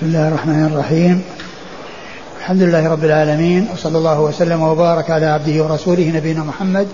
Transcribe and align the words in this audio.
بسم 0.00 0.08
الله 0.08 0.28
الرحمن 0.28 0.66
الرحيم. 0.72 1.24
الحمد 2.38 2.62
لله 2.62 2.88
رب 2.88 3.04
العالمين 3.04 3.68
وصلى 3.72 3.98
الله 3.98 4.20
وسلم 4.20 4.62
وبارك 4.62 5.10
على 5.10 5.26
عبده 5.26 5.64
ورسوله 5.64 6.12
نبينا 6.16 6.44
محمد 6.44 6.88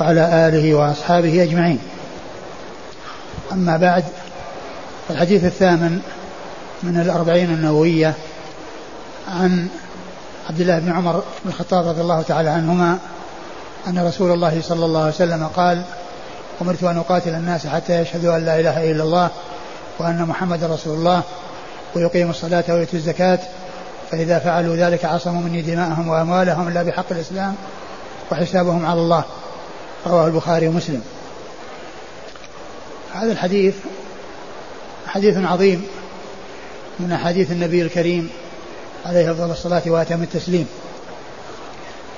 وعلى 0.00 0.48
آله 0.48 0.74
وأصحابه 0.74 1.42
أجمعين. 1.42 1.78
أما 3.52 3.76
بعد 3.76 4.04
الحديث 5.10 5.44
الثامن 5.44 6.00
من 6.82 7.00
الأربعين 7.00 7.50
النووية 7.50 8.14
عن 9.28 9.68
عبد 10.50 10.60
الله 10.60 10.78
بن 10.78 10.92
عمر 10.92 11.12
بن 11.44 11.50
الخطاب 11.50 11.88
رضي 11.88 12.00
الله 12.00 12.22
تعالى 12.22 12.48
عنهما 12.48 12.98
أن 13.88 13.98
رسول 13.98 14.30
الله 14.32 14.60
صلى 14.62 14.84
الله 14.84 15.00
عليه 15.00 15.14
وسلم 15.14 15.46
قال 15.56 15.82
أمرت 16.62 16.84
أن 16.84 16.96
أقاتل 16.96 17.34
الناس 17.34 17.66
حتى 17.66 18.00
يشهدوا 18.00 18.36
أن 18.36 18.44
لا 18.44 18.60
إله 18.60 18.90
إلا 18.90 19.02
الله 19.02 19.30
وأن 19.98 20.26
محمد 20.28 20.64
رسول 20.64 20.98
الله 20.98 21.22
ويقيموا 21.94 22.30
الصلاة 22.30 22.64
ويؤتوا 22.68 22.98
الزكاة 22.98 23.38
فإذا 24.10 24.38
فعلوا 24.38 24.76
ذلك 24.76 25.04
عصموا 25.04 25.42
مني 25.42 25.62
دماءهم 25.62 26.08
وأموالهم 26.08 26.68
إلا 26.68 26.82
بحق 26.82 27.06
الإسلام 27.10 27.54
وحسابهم 28.32 28.86
على 28.86 29.00
الله. 29.00 29.24
رواه 30.06 30.26
البخاري 30.26 30.68
ومسلم. 30.68 31.02
هذا 33.14 33.32
الحديث 33.32 33.74
حديث 35.06 35.36
عظيم 35.36 35.86
من 37.00 37.12
أحاديث 37.12 37.52
النبي 37.52 37.82
الكريم 37.82 38.30
عليه 39.06 39.32
أفضل 39.32 39.50
الصلاة 39.50 39.82
وأتم 39.86 40.22
التسليم. 40.22 40.66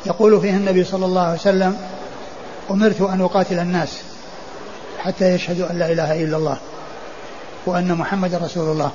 يقول 0.06 0.40
فيه 0.40 0.50
النبي 0.50 0.84
صلى 0.84 1.06
الله 1.06 1.22
عليه 1.22 1.38
وسلم 1.38 1.76
أمرت 2.70 3.00
أن 3.00 3.20
أقاتل 3.20 3.58
الناس 3.58 3.98
حتى 4.98 5.34
يشهدوا 5.34 5.70
أن 5.70 5.78
لا 5.78 5.92
إله 5.92 6.24
إلا 6.24 6.36
الله 6.36 6.58
وأن 7.66 7.94
محمد 7.94 8.34
رسول 8.34 8.72
الله. 8.72 8.92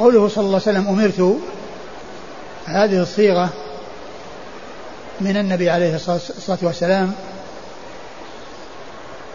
قوله 0.00 0.28
صلى 0.28 0.44
الله 0.44 0.60
عليه 0.66 0.78
وسلم 0.78 0.88
أمرت 0.88 1.38
هذه 2.66 3.02
الصيغة 3.02 3.48
من 5.20 5.36
النبي 5.36 5.70
عليه 5.70 5.94
الصلاة 5.94 6.58
والسلام 6.62 7.12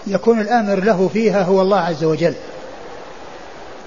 يكون 0.07 0.39
الآمر 0.39 0.75
له 0.75 1.09
فيها 1.13 1.44
هو 1.44 1.61
الله 1.61 1.80
عز 1.80 2.03
وجل 2.03 2.33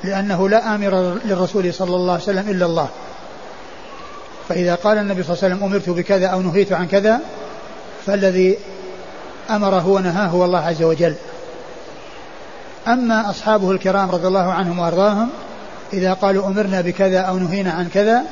لأنه 0.05 0.49
لا 0.49 0.75
آمر 0.75 1.19
للرسول 1.25 1.75
صلى 1.75 1.97
الله 1.97 2.13
عليه 2.13 2.23
وسلم 2.23 2.49
إلا 2.49 2.67
الله. 2.67 2.89
فإذا 4.49 4.75
قال 4.75 4.99
النبي 4.99 5.23
صلى 5.23 5.33
الله 5.33 5.45
عليه 5.45 5.55
وسلم 5.55 5.67
أمرت 5.67 5.91
بكذا 5.91 6.27
أو 6.27 6.41
نهيت 6.41 6.73
عن 6.73 6.87
كذا 6.87 7.21
فالذي 8.07 8.59
أمره 9.51 9.89
ونهاه 9.89 10.27
هو 10.27 10.45
الله 10.45 10.59
عز 10.59 10.83
وجل. 10.83 11.15
أما 12.89 13.31
أصحابه 13.31 13.71
الكرام 13.71 14.11
رضي 14.11 14.27
الله 14.27 14.53
عنهم 14.53 14.79
وأرضاهم 14.79 15.29
إذا 15.93 16.13
قالوا 16.13 16.47
أمرنا 16.47 16.81
بكذا 16.81 17.21
أو 17.21 17.39
نهينا 17.39 17.71
عن 17.71 17.89
كذا 17.89 18.23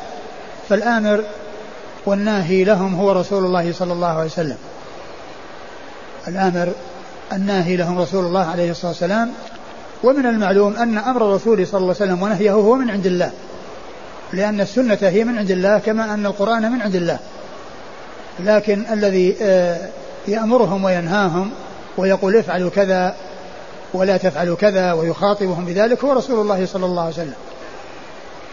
فالآمر 0.68 1.24
والناهي 2.06 2.64
لهم 2.64 2.94
هو 2.94 3.12
رسول 3.12 3.44
الله 3.44 3.72
صلى 3.72 3.92
الله 3.92 4.06
عليه 4.06 4.26
وسلم. 4.26 4.56
الآمر 6.28 6.72
الناهي 7.32 7.76
لهم 7.76 7.98
رسول 7.98 8.24
الله 8.24 8.44
عليه 8.44 8.70
الصلاة 8.70 8.90
والسلام 8.90 9.32
ومن 10.04 10.26
المعلوم 10.26 10.76
أن 10.76 10.98
أمر 10.98 11.28
الرسول 11.28 11.66
صلى 11.66 11.78
الله 11.78 11.94
عليه 12.00 12.04
وسلم 12.12 12.22
ونهيه 12.22 12.52
هو 12.52 12.74
من 12.74 12.90
عند 12.90 13.06
الله. 13.06 13.30
لأن 14.32 14.60
السنة 14.60 14.98
هي 15.02 15.24
من 15.24 15.38
عند 15.38 15.50
الله 15.50 15.78
كما 15.78 16.14
أن 16.14 16.26
القرآن 16.26 16.72
من 16.72 16.82
عند 16.82 16.94
الله. 16.94 17.18
لكن 18.40 18.84
الذي 18.92 19.36
آه، 19.42 19.88
يأمرهم 20.28 20.84
وينهاهم 20.84 21.50
ويقول 21.96 22.36
افعلوا 22.36 22.70
كذا 22.70 23.14
ولا 23.94 24.16
تفعلوا 24.16 24.56
كذا 24.56 24.92
ويخاطبهم 24.92 25.64
بذلك 25.64 26.04
هو 26.04 26.12
رسول 26.12 26.40
الله 26.40 26.66
صلى 26.66 26.86
الله 26.86 27.02
عليه 27.02 27.14
وسلم. 27.14 27.34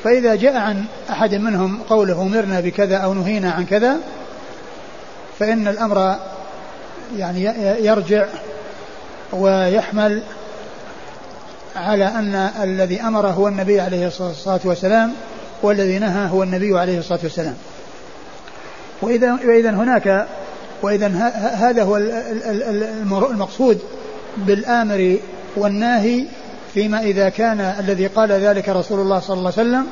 فإذا 0.04 0.36
جاء 0.36 0.56
عن 0.56 0.86
أحد 1.10 1.36
منهم 1.36 1.82
قوله 1.90 2.22
أمرنا 2.22 2.60
بكذا 2.60 2.98
أو 2.98 3.14
نهينا 3.14 3.52
عن 3.52 3.66
كذا 3.66 3.98
فإن 5.40 5.68
الأمر 5.68 6.16
يعني 7.18 7.44
يرجع 7.86 8.26
ويحمل 9.34 10.22
على 11.76 12.06
أن 12.06 12.36
الذي 12.64 13.02
أمر 13.02 13.28
هو 13.28 13.48
النبي 13.48 13.80
عليه 13.80 14.08
الصلاة 14.08 14.60
والسلام 14.64 15.14
والذي 15.62 16.00
نهى 16.00 16.30
هو 16.30 16.44
النبي 16.44 16.80
عليه 16.80 17.00
الصلاة 17.00 17.20
والسلام. 17.24 17.56
وإذا 19.02 19.34
وإذا 19.46 19.70
هناك 19.70 20.28
وإذا 20.82 21.08
هذا 21.56 21.84
هو 21.84 21.98
المقصود 23.32 23.80
بالآمر 24.38 25.18
والناهي 25.56 26.26
فيما 26.74 27.02
إذا 27.02 27.30
كان 27.30 27.60
الذي 27.60 28.08
قال 28.08 28.32
ذلك 28.32 28.70
رسول 28.70 29.00
الله 29.00 29.20
صلى 29.20 29.38
الله 29.38 29.54
عليه 29.58 29.70
وسلم 29.70 29.88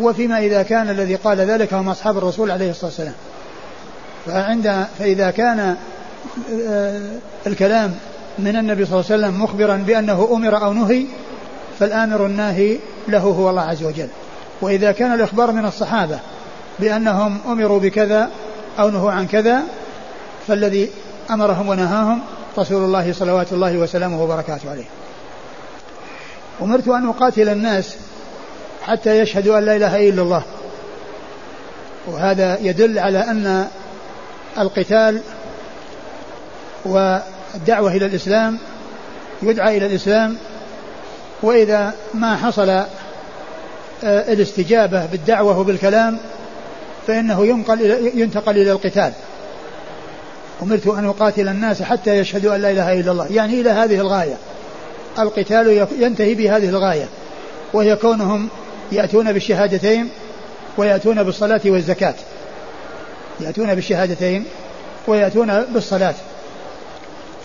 وفيما 0.00 0.38
إذا 0.38 0.62
كان 0.62 0.90
الذي 0.90 1.14
قال 1.14 1.38
ذلك 1.38 1.74
هم 1.74 1.88
أصحاب 1.88 2.18
الرسول 2.18 2.50
عليه 2.50 2.70
الصلاة 2.70 2.86
والسلام. 2.86 3.14
فعند 4.26 4.86
فإذا 4.98 5.30
كان 5.30 5.76
آه، 6.68 7.00
الكلام 7.46 7.94
من 8.38 8.56
النبي 8.56 8.84
صلى 8.84 9.00
الله 9.00 9.12
عليه 9.12 9.26
وسلم 9.26 9.42
مخبرا 9.42 9.76
بأنه 9.76 10.28
أمر 10.32 10.64
أو 10.64 10.72
نهي 10.72 11.06
فالآمر 11.78 12.26
الناهي 12.26 12.78
له 13.08 13.18
هو 13.18 13.50
الله 13.50 13.62
عز 13.62 13.84
وجل. 13.84 14.08
وإذا 14.60 14.92
كان 14.92 15.14
الإخبار 15.14 15.52
من 15.52 15.64
الصحابة 15.64 16.18
بأنهم 16.78 17.38
أمروا 17.46 17.80
بكذا 17.80 18.30
أو 18.78 18.90
نهوا 18.90 19.10
عن 19.10 19.26
كذا 19.26 19.62
فالذي 20.46 20.90
أمرهم 21.30 21.68
ونهاهم 21.68 22.20
رسول 22.58 22.84
الله 22.84 23.12
صلوات 23.12 23.52
الله 23.52 23.78
وسلامه 23.78 24.22
وبركاته 24.22 24.70
عليه. 24.70 24.84
أمرت 26.62 26.88
أن 26.88 27.08
أقاتل 27.08 27.48
الناس 27.48 27.96
حتى 28.82 29.18
يشهدوا 29.18 29.58
أن 29.58 29.64
لا 29.64 29.76
إله 29.76 30.08
إلا 30.08 30.22
الله. 30.22 30.42
وهذا 32.06 32.58
يدل 32.60 32.98
على 32.98 33.18
أن 33.18 33.68
القتال 34.58 35.20
والدعوة 36.84 37.92
إلى 37.92 38.06
الإسلام 38.06 38.58
يدعى 39.42 39.76
إلى 39.76 39.86
الإسلام 39.86 40.36
وإذا 41.42 41.94
ما 42.14 42.36
حصل 42.36 42.68
آه، 44.04 44.32
الاستجابة 44.32 45.06
بالدعوة 45.06 45.58
وبالكلام 45.58 46.18
فإنه 47.06 47.46
ينقل 47.46 48.10
ينتقل 48.14 48.58
إلى 48.58 48.72
القتال. 48.72 49.12
أمرت 50.62 50.86
أن 50.86 51.04
أقاتل 51.04 51.48
الناس 51.48 51.82
حتى 51.82 52.18
يشهدوا 52.18 52.54
أن 52.54 52.62
لا 52.62 52.70
إله 52.70 53.00
إلا 53.00 53.12
الله. 53.12 53.26
يعني 53.30 53.60
إلى 53.60 53.70
هذه 53.70 54.00
الغاية. 54.00 54.36
القتال 55.18 55.86
ينتهي 55.98 56.34
بهذه 56.34 56.68
الغاية 56.68 57.08
وهي 57.72 57.96
كونهم 57.96 58.48
يأتون 58.92 59.32
بالشهادتين 59.32 60.08
ويأتون 60.76 61.22
بالصلاة 61.22 61.60
والزكاة. 61.64 62.14
يأتون 63.40 63.74
بالشهادتين 63.74 64.44
ويأتون 65.06 65.62
بالصلاة. 65.62 66.14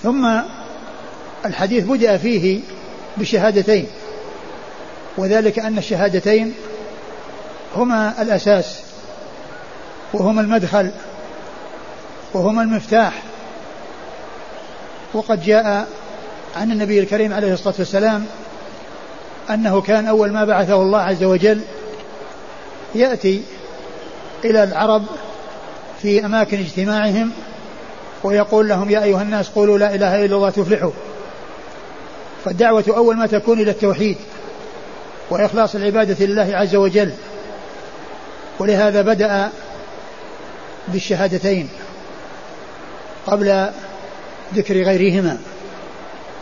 ثم 0.03 0.39
الحديث 1.45 1.83
بدأ 1.83 2.17
فيه 2.17 2.59
بشهادتين 3.17 3.87
وذلك 5.17 5.59
أن 5.59 5.77
الشهادتين 5.77 6.53
هما 7.75 8.21
الأساس 8.21 8.79
وهما 10.13 10.41
المدخل 10.41 10.91
وهما 12.33 12.61
المفتاح. 12.61 13.23
وقد 15.13 15.43
جاء 15.43 15.87
عن 16.55 16.71
النبي 16.71 16.99
الكريم 16.99 17.33
عليه 17.33 17.53
الصلاة 17.53 17.75
والسلام 17.79 18.25
أنه 19.49 19.81
كان 19.81 20.07
أول 20.07 20.31
ما 20.31 20.45
بعثه 20.45 20.75
الله 20.75 20.99
عز 20.99 21.23
وجل 21.23 21.61
يأتي 22.95 23.43
إلى 24.45 24.63
العرب 24.63 25.03
في 26.01 26.25
أماكن 26.25 26.59
اجتماعهم 26.59 27.31
ويقول 28.23 28.69
لهم 28.69 28.89
يا 28.89 29.03
أيها 29.03 29.21
الناس 29.21 29.49
قولوا 29.49 29.77
لا 29.77 29.95
إله 29.95 30.25
إلا 30.25 30.35
الله 30.35 30.49
تفلحوا. 30.49 30.91
فالدعوة 32.45 32.83
أول 32.87 33.17
ما 33.17 33.27
تكون 33.27 33.59
إلى 33.59 33.71
التوحيد 33.71 34.17
وإخلاص 35.29 35.75
العبادة 35.75 36.25
لله 36.25 36.49
عز 36.55 36.75
وجل. 36.75 37.11
ولهذا 38.59 39.01
بدأ 39.01 39.49
بالشهادتين 40.87 41.69
قبل 43.27 43.69
ذكر 44.55 44.75
غيرهما. 44.83 45.37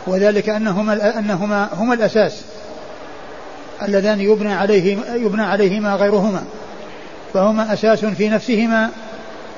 وذلك 0.06 0.48
أنهما 0.48 1.18
أنهما 1.18 1.68
هما 1.72 1.94
الأساس 1.94 2.42
اللذان 3.82 4.20
يبنى 4.20 4.52
عليه 4.52 4.98
يبنى 5.14 5.42
عليهما 5.42 5.94
غيرهما. 5.94 6.44
فهما 7.34 7.72
أساس 7.72 8.04
في 8.04 8.28
نفسهما 8.28 8.90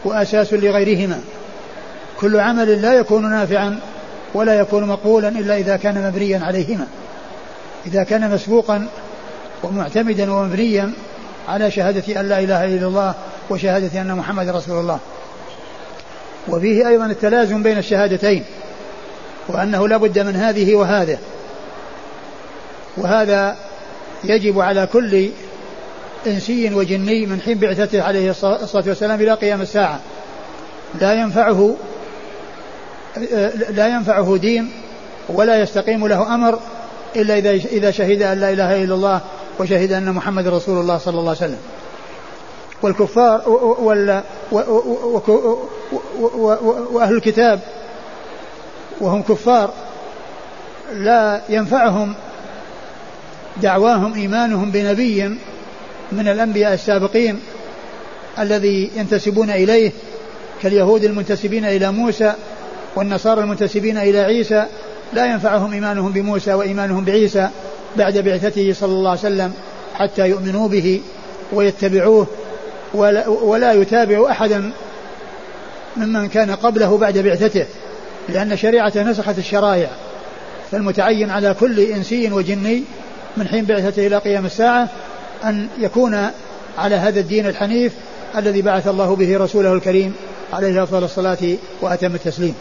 وأساس 0.04 0.52
لغيرهما. 0.52 1.20
كل 2.20 2.40
عمل 2.40 2.82
لا 2.82 2.92
يكون 2.92 3.30
نافعا 3.30 3.80
ولا 4.34 4.54
يكون 4.54 4.84
مقبولا 4.84 5.28
إلا 5.28 5.56
إذا 5.56 5.76
كان 5.76 6.08
مبنيا 6.08 6.40
عليهما. 6.44 6.86
إذا 7.86 8.02
كان 8.02 8.30
مسبوقا 8.30 8.86
ومعتمدا 9.62 10.32
ومبنيا 10.32 10.92
على 11.48 11.70
شهادة 11.70 12.20
أن 12.20 12.28
لا 12.28 12.38
إله 12.40 12.64
إلا 12.64 12.86
الله 12.86 13.14
وشهادة 13.50 14.00
أن 14.00 14.14
محمد 14.14 14.48
رسول 14.48 14.80
الله. 14.80 14.98
وفيه 16.48 16.88
أيضا 16.88 17.06
التلازم 17.06 17.62
بين 17.62 17.78
الشهادتين. 17.78 18.44
وأنه 19.48 19.88
لا 19.88 19.96
بد 19.96 20.18
من 20.18 20.36
هذه 20.36 20.74
وهذه. 20.74 21.18
وهذا 22.96 23.56
يجب 24.24 24.60
على 24.60 24.88
كل 24.92 25.28
إنسي 26.26 26.74
وجني 26.74 27.26
من 27.26 27.40
حين 27.40 27.58
بعثته 27.58 28.02
عليه 28.02 28.30
الصلاة 28.30 28.84
والسلام 28.86 29.20
إلى 29.20 29.32
قيام 29.34 29.60
الساعة. 29.60 30.00
لا 31.00 31.14
ينفعه 31.14 31.76
لا 33.70 33.86
ينفعه 33.88 34.36
دين 34.36 34.70
ولا 35.28 35.60
يستقيم 35.60 36.06
له 36.06 36.34
أمر 36.34 36.58
إلا 37.16 37.38
إذا 37.38 37.50
إذا 37.50 37.90
شهد 37.90 38.22
أن 38.22 38.38
لا 38.38 38.50
إله 38.50 38.84
إلا 38.84 38.94
الله 38.94 39.20
وشهد 39.58 39.92
أن 39.92 40.12
محمد 40.12 40.48
رسول 40.48 40.80
الله 40.80 40.98
صلى 40.98 41.18
الله 41.18 41.30
عليه 41.30 41.40
وسلم. 41.40 41.58
والكفار 42.82 43.48
وال 43.80 44.22
وأهل 46.92 47.14
الكتاب 47.14 47.60
وهم 49.02 49.22
كفار 49.22 49.72
لا 50.94 51.40
ينفعهم 51.48 52.14
دعواهم 53.62 54.14
إيمانهم 54.14 54.70
بنبي 54.70 55.28
من 56.12 56.28
الأنبياء 56.28 56.74
السابقين 56.74 57.40
الذي 58.38 58.90
ينتسبون 58.96 59.50
إليه 59.50 59.92
كاليهود 60.62 61.04
المنتسبين 61.04 61.64
إلى 61.64 61.92
موسى 61.92 62.32
والنصارى 62.96 63.40
المنتسبين 63.40 63.98
إلى 63.98 64.20
عيسى. 64.20 64.66
لا 65.12 65.26
ينفعهم 65.26 65.72
إيمانهم 65.72 66.12
بموسى 66.12 66.54
وإيمانهم 66.54 67.04
بعيسى 67.04 67.48
بعد 67.96 68.18
بعثته 68.18 68.72
صلى 68.72 68.92
الله 68.92 69.10
عليه 69.10 69.20
وسلم 69.20 69.52
حتى 69.94 70.28
يؤمنوا 70.28 70.68
به 70.68 71.00
ويتبعوه. 71.52 72.26
ولا, 72.94 73.28
ولا 73.28 73.72
يتابع 73.72 74.30
أحدا 74.30 74.72
ممن 75.96 76.28
كان 76.28 76.50
قبله 76.50 76.98
بعد 76.98 77.18
بعثته. 77.18 77.66
لأن 78.28 78.56
شريعته 78.56 79.02
نسخت 79.02 79.38
الشرائع 79.38 79.90
فالمتعين 80.72 81.30
على 81.30 81.54
كل 81.60 81.80
إنسي 81.80 82.32
وجني 82.32 82.82
من 83.36 83.48
حين 83.48 83.64
بعثته 83.64 84.06
إلى 84.06 84.18
قيام 84.18 84.46
الساعة 84.46 84.88
أن 85.44 85.68
يكون 85.78 86.26
على 86.78 86.96
هذا 86.96 87.20
الدين 87.20 87.46
الحنيف 87.46 87.92
الذي 88.36 88.62
بعث 88.62 88.88
الله 88.88 89.16
به 89.16 89.38
رسوله 89.38 89.72
الكريم 89.72 90.14
عليه 90.52 90.82
أفضل 90.82 91.04
الصلاة 91.04 91.38
وأتم 91.80 92.14
التسليم. 92.14 92.54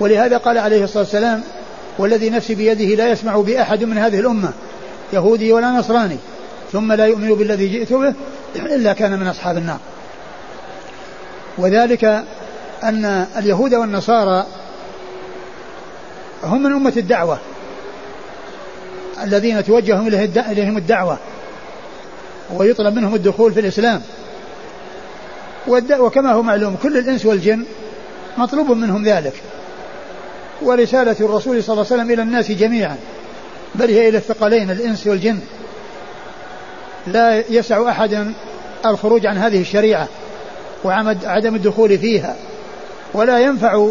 ولهذا 0.00 0.36
قال 0.36 0.58
عليه 0.58 0.84
الصلاة 0.84 1.02
والسلام 1.02 1.42
والذي 1.98 2.30
نفسي 2.30 2.54
بيده 2.54 2.84
لا 2.84 3.12
يسمع 3.12 3.36
بأحد 3.36 3.84
من 3.84 3.98
هذه 3.98 4.20
الأمة 4.20 4.52
يهودي 5.12 5.52
ولا 5.52 5.70
نصراني 5.70 6.16
ثم 6.72 6.92
لا 6.92 7.06
يؤمن 7.06 7.34
بالذي 7.34 7.68
جئت 7.68 7.92
به 7.92 8.14
إلا 8.56 8.92
كان 8.92 9.18
من 9.18 9.26
أصحاب 9.26 9.56
النار. 9.56 9.78
وذلك 11.58 12.24
أن 12.84 13.26
اليهود 13.36 13.74
والنصارى 13.74 14.46
هم 16.44 16.62
من 16.62 16.72
أمة 16.72 16.92
الدعوة. 16.96 17.38
الذين 19.22 19.64
توجه 19.64 20.08
إليهم 20.50 20.76
الدعوة. 20.76 21.18
ويطلب 22.54 22.94
منهم 22.94 23.14
الدخول 23.14 23.52
في 23.52 23.60
الإسلام. 23.60 24.02
وكما 25.98 26.32
هو 26.32 26.42
معلوم 26.42 26.76
كل 26.82 26.98
الإنس 26.98 27.26
والجن 27.26 27.64
مطلوب 28.38 28.70
منهم 28.70 29.04
ذلك. 29.04 29.42
ورسالة 30.62 31.16
الرسول 31.20 31.62
صلى 31.62 31.72
الله 31.72 31.86
عليه 31.90 32.02
وسلم 32.02 32.10
إلى 32.10 32.22
الناس 32.22 32.52
جميعا. 32.52 32.96
بل 33.74 33.90
هي 33.90 34.08
إلى 34.08 34.18
الثقلين 34.18 34.70
الإنس 34.70 35.06
والجن. 35.06 35.38
لا 37.06 37.44
يسع 37.50 37.90
أحدا 37.90 38.34
الخروج 38.86 39.26
عن 39.26 39.38
هذه 39.38 39.60
الشريعة 39.60 40.08
وعدم 40.84 41.54
الدخول 41.54 41.98
فيها. 41.98 42.36
ولا 43.14 43.38
ينفع 43.38 43.88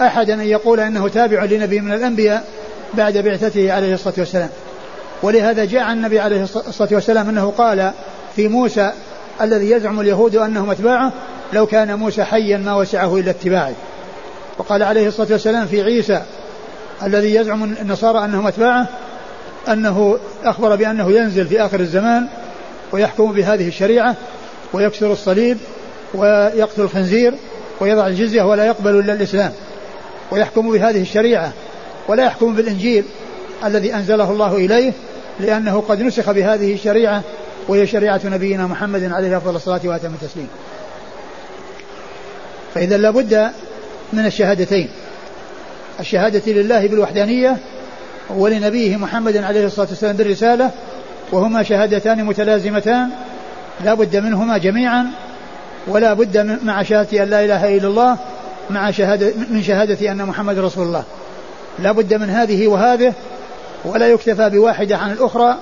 أحدا 0.00 0.34
أن 0.34 0.46
يقول 0.46 0.80
أنه 0.80 1.08
تابع 1.08 1.44
لنبي 1.44 1.80
من 1.80 1.92
الأنبياء 1.92 2.44
بعد 2.94 3.18
بعثته 3.18 3.72
عليه 3.72 3.94
الصلاة 3.94 4.14
والسلام. 4.18 4.48
ولهذا 5.22 5.64
جاء 5.64 5.92
النبي 5.92 6.20
عليه 6.20 6.42
الصلاة 6.42 6.88
والسلام 6.92 7.28
أنه 7.28 7.52
قال 7.58 7.92
في 8.36 8.48
موسى 8.48 8.92
الذي 9.40 9.70
يزعم 9.70 10.00
اليهود 10.00 10.36
أنهم 10.36 10.70
أتباعه 10.70 11.12
لو 11.52 11.66
كان 11.66 11.94
موسى 11.94 12.24
حيا 12.24 12.56
ما 12.56 12.74
وسعه 12.74 13.16
إلا 13.16 13.30
اتباعي 13.30 13.74
وقال 14.58 14.82
عليه 14.82 15.08
الصلاة 15.08 15.28
والسلام 15.30 15.66
في 15.66 15.82
عيسى 15.82 16.22
الذي 17.02 17.34
يزعم 17.34 17.64
النصارى 17.64 18.24
أنهم 18.24 18.46
أتباعه 18.46 18.86
أنه 19.68 20.18
أخبر 20.44 20.76
بأنه 20.76 21.12
ينزل 21.12 21.46
في 21.46 21.60
آخر 21.60 21.80
الزمان 21.80 22.26
ويحكم 22.92 23.32
بهذه 23.32 23.68
الشريعة 23.68 24.14
ويكسر 24.72 25.12
الصليب 25.12 25.58
ويقتل 26.14 26.82
الخنزير 26.82 27.34
ويضع 27.80 28.06
الجزية 28.06 28.42
ولا 28.42 28.64
يقبل 28.64 28.98
إلا 28.98 29.12
الإسلام 29.12 29.52
ويحكم 30.30 30.72
بهذه 30.72 31.02
الشريعة 31.02 31.52
ولا 32.08 32.24
يحكم 32.24 32.54
بالإنجيل 32.54 33.04
الذي 33.64 33.94
أنزله 33.94 34.30
الله 34.30 34.56
إليه 34.56 34.92
لأنه 35.40 35.82
قد 35.88 36.02
نسخ 36.02 36.30
بهذه 36.30 36.74
الشريعة 36.74 37.22
وهي 37.68 37.86
شريعة 37.86 38.20
نبينا 38.24 38.66
محمد 38.66 39.12
عليه 39.12 39.36
أفضل 39.36 39.56
الصلاة 39.56 39.80
وأتم 39.84 40.14
التسليم. 40.14 40.48
فإذا 42.74 42.96
لابد 42.96 43.50
من 44.12 44.26
الشهادتين. 44.26 44.88
الشهادة 46.00 46.52
لله 46.52 46.86
بالوحدانية 46.86 47.56
ولنبيه 48.30 48.96
محمد 48.96 49.36
عليه 49.36 49.66
الصلاة 49.66 49.88
والسلام 49.88 50.16
بالرسالة 50.16 50.70
وهما 51.32 51.62
شهادتان 51.62 52.24
متلازمتان 52.24 53.10
لا 53.84 53.94
بد 53.94 54.16
منهما 54.16 54.58
جميعا. 54.58 55.06
ولا 55.88 56.14
بد 56.14 56.58
مع 56.64 56.82
شهادة 56.82 57.22
أن 57.22 57.30
لا 57.30 57.44
إله 57.44 57.76
إلا 57.76 57.88
الله 57.88 58.16
مع 58.70 58.90
شهادة 58.90 59.32
من 59.50 59.62
شهادة 59.62 60.12
أن 60.12 60.26
محمد 60.26 60.58
رسول 60.58 60.86
الله. 60.86 61.04
لا 61.78 61.92
بد 61.92 62.14
من 62.14 62.30
هذه 62.30 62.66
وهذه 62.66 63.12
ولا 63.84 64.08
يكتفى 64.08 64.50
بواحدة 64.50 64.96
عن 64.96 65.12
الأخرى 65.12 65.56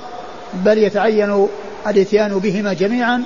بل 0.55 0.79
يتعين 0.79 1.47
الإتيان 1.87 2.39
بهما 2.39 2.73
جميعا 2.73 3.23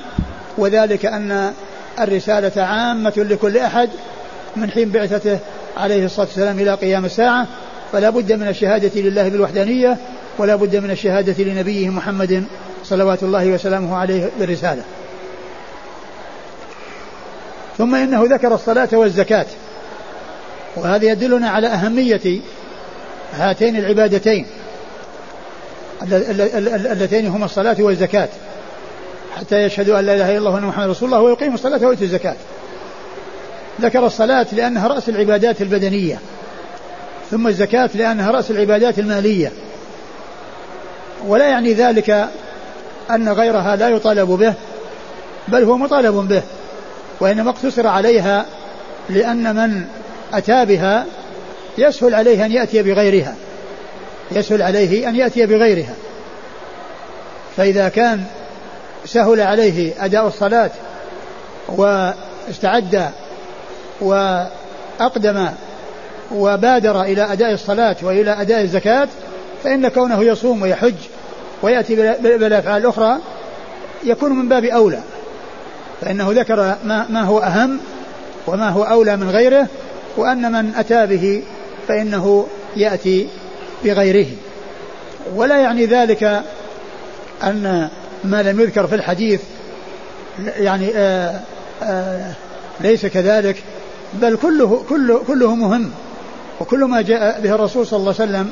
وذلك 0.58 1.06
أن 1.06 1.52
الرسالة 2.00 2.62
عامة 2.62 3.12
لكل 3.16 3.58
أحد 3.58 3.88
من 4.56 4.70
حين 4.70 4.90
بعثته 4.90 5.38
عليه 5.76 6.04
الصلاة 6.04 6.26
والسلام 6.26 6.58
إلى 6.58 6.74
قيام 6.74 7.04
الساعة. 7.04 7.46
فلا 7.92 8.10
بد 8.10 8.32
من 8.32 8.48
الشهادة 8.48 9.00
لله 9.00 9.28
بالوحدانية 9.28 9.96
ولا 10.38 10.56
بد 10.56 10.76
من 10.76 10.90
الشهادة 10.90 11.44
لنبيه 11.44 11.88
محمد 11.88 12.44
صلوات 12.84 13.22
الله 13.22 13.46
وسلامه 13.46 13.96
عليه 13.96 14.30
بالرسالة. 14.40 14.82
ثم 17.80 17.94
إنه 17.94 18.24
ذكر 18.24 18.54
الصلاة 18.54 18.88
والزكاة. 18.92 19.46
وهذا 20.76 21.04
يدلنا 21.06 21.50
على 21.50 21.66
أهمية 21.66 22.40
هاتين 23.34 23.76
العبادتين. 23.76 24.46
اللتين 26.92 27.26
هما 27.26 27.44
الصلاة 27.44 27.76
والزكاة. 27.78 28.28
حتى 29.36 29.62
يشهدوا 29.62 29.98
أن 29.98 30.06
لا 30.06 30.14
إله 30.14 30.30
إلا 30.30 30.38
الله 30.38 30.50
وأن 30.50 30.62
محمد 30.62 30.88
رسول 30.88 31.08
الله 31.08 31.20
ويقيموا 31.20 31.54
الصلاة 31.54 31.78
ويؤتوا 31.86 32.04
الزكاة. 32.04 32.36
ذكر 33.80 34.06
الصلاة 34.06 34.46
لأنها 34.52 34.88
رأس 34.88 35.08
العبادات 35.08 35.62
البدنية. 35.62 36.18
ثم 37.30 37.46
الزكاة 37.46 37.90
لأنها 37.94 38.30
رأس 38.30 38.50
العبادات 38.50 38.98
المالية. 38.98 39.52
ولا 41.26 41.48
يعني 41.48 41.72
ذلك 41.72 42.28
أن 43.10 43.28
غيرها 43.28 43.76
لا 43.76 43.88
يطالب 43.88 44.28
به 44.28 44.54
بل 45.48 45.64
هو 45.64 45.76
مطالب 45.76 46.14
به. 46.28 46.42
وإنما 47.20 47.50
اقتصر 47.50 47.86
عليها 47.86 48.46
لأن 49.08 49.56
من 49.56 49.84
أتى 50.34 50.64
بها 50.64 51.06
يسهل 51.78 52.14
عليه 52.14 52.46
أن 52.46 52.52
يأتي 52.52 52.82
بغيرها. 52.82 53.34
يسهل 54.32 54.62
عليه 54.62 55.08
أن 55.08 55.16
يأتي 55.16 55.46
بغيرها. 55.46 55.94
فإذا 57.56 57.88
كان 57.88 58.24
سهل 59.04 59.40
عليه 59.40 60.04
أداء 60.04 60.26
الصلاة 60.26 60.70
واستعد 61.68 63.10
وأقدم 64.00 65.48
وبادر 66.32 67.02
إلى 67.02 67.32
أداء 67.32 67.52
الصلاة 67.52 67.96
وإلى 68.02 68.30
أداء 68.30 68.60
الزكاة 68.60 69.08
فإن 69.64 69.88
كونه 69.88 70.24
يصوم 70.24 70.62
ويحج 70.62 70.94
ويأتي 71.62 71.96
بالأفعال 72.22 72.82
الأخرى 72.82 73.18
يكون 74.04 74.32
من 74.32 74.48
باب 74.48 74.64
أولى. 74.64 75.00
فإنه 76.00 76.30
ذكر 76.30 76.76
ما, 76.84 77.06
ما 77.08 77.22
هو 77.22 77.38
أهم 77.38 77.78
وما 78.46 78.68
هو 78.68 78.82
أولى 78.82 79.16
من 79.16 79.30
غيره 79.30 79.66
وأن 80.16 80.52
من 80.52 80.74
أتى 80.74 81.06
به 81.06 81.42
فإنه 81.88 82.46
يأتي 82.76 83.28
بغيره. 83.84 84.26
ولا 85.34 85.58
يعني 85.58 85.86
ذلك 85.86 86.42
أن 87.42 87.88
ما 88.24 88.42
لم 88.42 88.60
يذكر 88.60 88.86
في 88.86 88.94
الحديث 88.94 89.40
يعني 90.56 90.90
آآ 90.94 91.40
آآ 91.82 92.32
ليس 92.80 93.06
كذلك 93.06 93.56
بل 94.14 94.36
كله 94.36 94.84
كله 94.88 95.18
كله 95.26 95.54
مهم. 95.54 95.90
وكل 96.60 96.84
ما 96.84 97.02
جاء 97.02 97.40
به 97.40 97.54
الرسول 97.54 97.86
صلى 97.86 97.96
الله 97.96 98.14
عليه 98.20 98.30
وسلم 98.30 98.50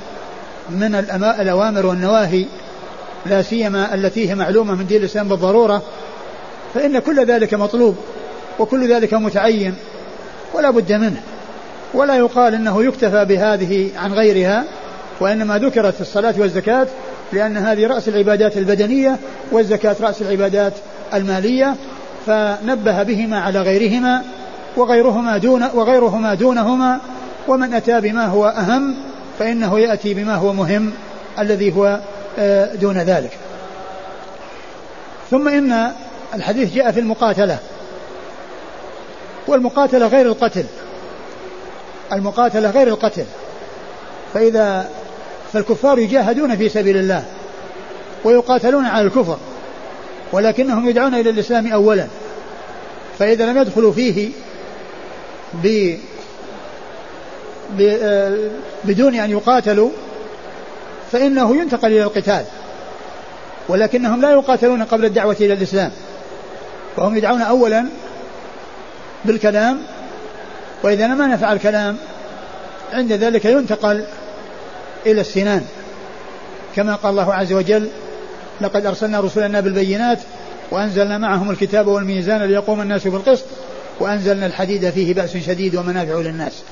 من 0.70 0.94
الأوامر 1.40 1.86
والنواهي 1.86 2.46
لا 3.26 3.42
سيما 3.42 3.94
التي 3.94 4.30
هي 4.30 4.34
معلومة 4.34 4.74
من 4.74 4.86
دين 4.86 5.00
الإسلام 5.00 5.28
بالضرورة 5.28 5.82
فإن 6.74 6.98
كل 6.98 7.24
ذلك 7.26 7.54
مطلوب 7.54 7.96
وكل 8.58 8.92
ذلك 8.92 9.14
متعين 9.14 9.74
ولا 10.54 10.70
بد 10.70 10.92
منه. 10.92 11.22
ولا 11.94 12.16
يقال 12.16 12.54
إنه 12.54 12.84
يكتفى 12.84 13.24
بهذه 13.24 13.90
عن 13.96 14.12
غيرها 14.12 14.64
وإنما 15.20 15.58
ذكرت 15.58 16.00
الصلاة 16.00 16.34
والزكاة 16.38 16.86
لأن 17.32 17.56
هذه 17.56 17.86
رأس 17.86 18.08
العبادات 18.08 18.56
البدنية 18.56 19.18
والزكاة 19.52 19.96
رأس 20.00 20.22
العبادات 20.22 20.72
المالية 21.14 21.74
فنبه 22.26 23.02
بهما 23.02 23.40
على 23.40 23.62
غيرهما 23.62 24.22
وغيرهما 24.76 25.38
دون 25.38 25.64
وغيرهما 25.74 26.34
دونهما 26.34 27.00
ومن 27.48 27.74
أتى 27.74 28.00
بما 28.00 28.26
هو 28.26 28.46
أهم 28.46 28.94
فإنه 29.38 29.80
يأتي 29.80 30.14
بما 30.14 30.34
هو 30.34 30.52
مهم 30.52 30.92
الذي 31.38 31.76
هو 31.76 32.00
آه، 32.38 32.74
دون 32.74 32.98
ذلك. 32.98 33.30
ثم 35.30 35.48
إن 35.48 35.92
الحديث 36.34 36.74
جاء 36.74 36.92
في 36.92 37.00
المقاتلة. 37.00 37.58
والمقاتلة 39.46 40.06
غير 40.06 40.26
القتل. 40.26 40.64
المقاتلة 42.12 42.70
غير 42.70 42.88
القتل. 42.88 43.24
فإذا 44.34 44.90
فالكفار 45.52 45.98
يجاهدون 45.98 46.56
في 46.56 46.68
سبيل 46.68 46.96
الله 46.96 47.24
ويقاتلون 48.24 48.84
على 48.84 49.06
الكفر 49.06 49.38
ولكنهم 50.32 50.88
يدعون 50.88 51.14
إلى 51.14 51.30
الإسلام 51.30 51.72
أولا. 51.72 52.06
فإذا 53.18 53.46
لم 53.46 53.58
يدخلوا 53.58 53.92
فيه 53.92 54.30
ب 55.54 55.96
بدون 58.84 59.14
أن 59.14 59.30
يقاتلوا 59.30 59.90
فإنه 61.12 61.56
ينتقل 61.56 61.88
إلى 61.88 62.02
القتال. 62.02 62.44
ولكنهم 63.68 64.20
لا 64.20 64.30
يقاتلون 64.30 64.82
قبل 64.82 65.04
الدعوة 65.04 65.36
إلى 65.40 65.52
الإسلام. 65.52 65.90
وهم 66.98 67.16
يدعون 67.16 67.42
أولا 67.42 67.86
بالكلام 69.24 69.80
وإذا 70.82 71.06
ما 71.06 71.26
نفع 71.26 71.52
الكلام 71.52 71.96
عند 72.92 73.12
ذلك 73.12 73.44
ينتقل 73.44 74.04
إلى 75.06 75.20
السنان. 75.20 75.66
كما 76.76 76.94
قال 76.94 77.10
الله 77.10 77.34
عز 77.34 77.52
وجل 77.52 77.88
لقد 78.60 78.86
أرسلنا 78.86 79.20
رسلنا 79.20 79.60
بالبينات 79.60 80.18
وأنزلنا 80.70 81.18
معهم 81.18 81.50
الكتاب 81.50 81.86
والميزان 81.86 82.42
ليقوم 82.42 82.80
الناس 82.80 83.08
بالقسط 83.08 83.44
وأنزلنا 84.00 84.46
الحديد 84.46 84.90
فيه 84.90 85.14
بأس 85.14 85.36
شديد 85.36 85.76
ومنافع 85.76 86.14
للناس. 86.14 86.62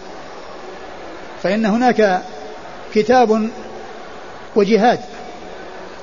فإن 1.43 1.67
هناك 1.67 2.23
كتاب 2.95 3.49
وجهاد 4.57 5.01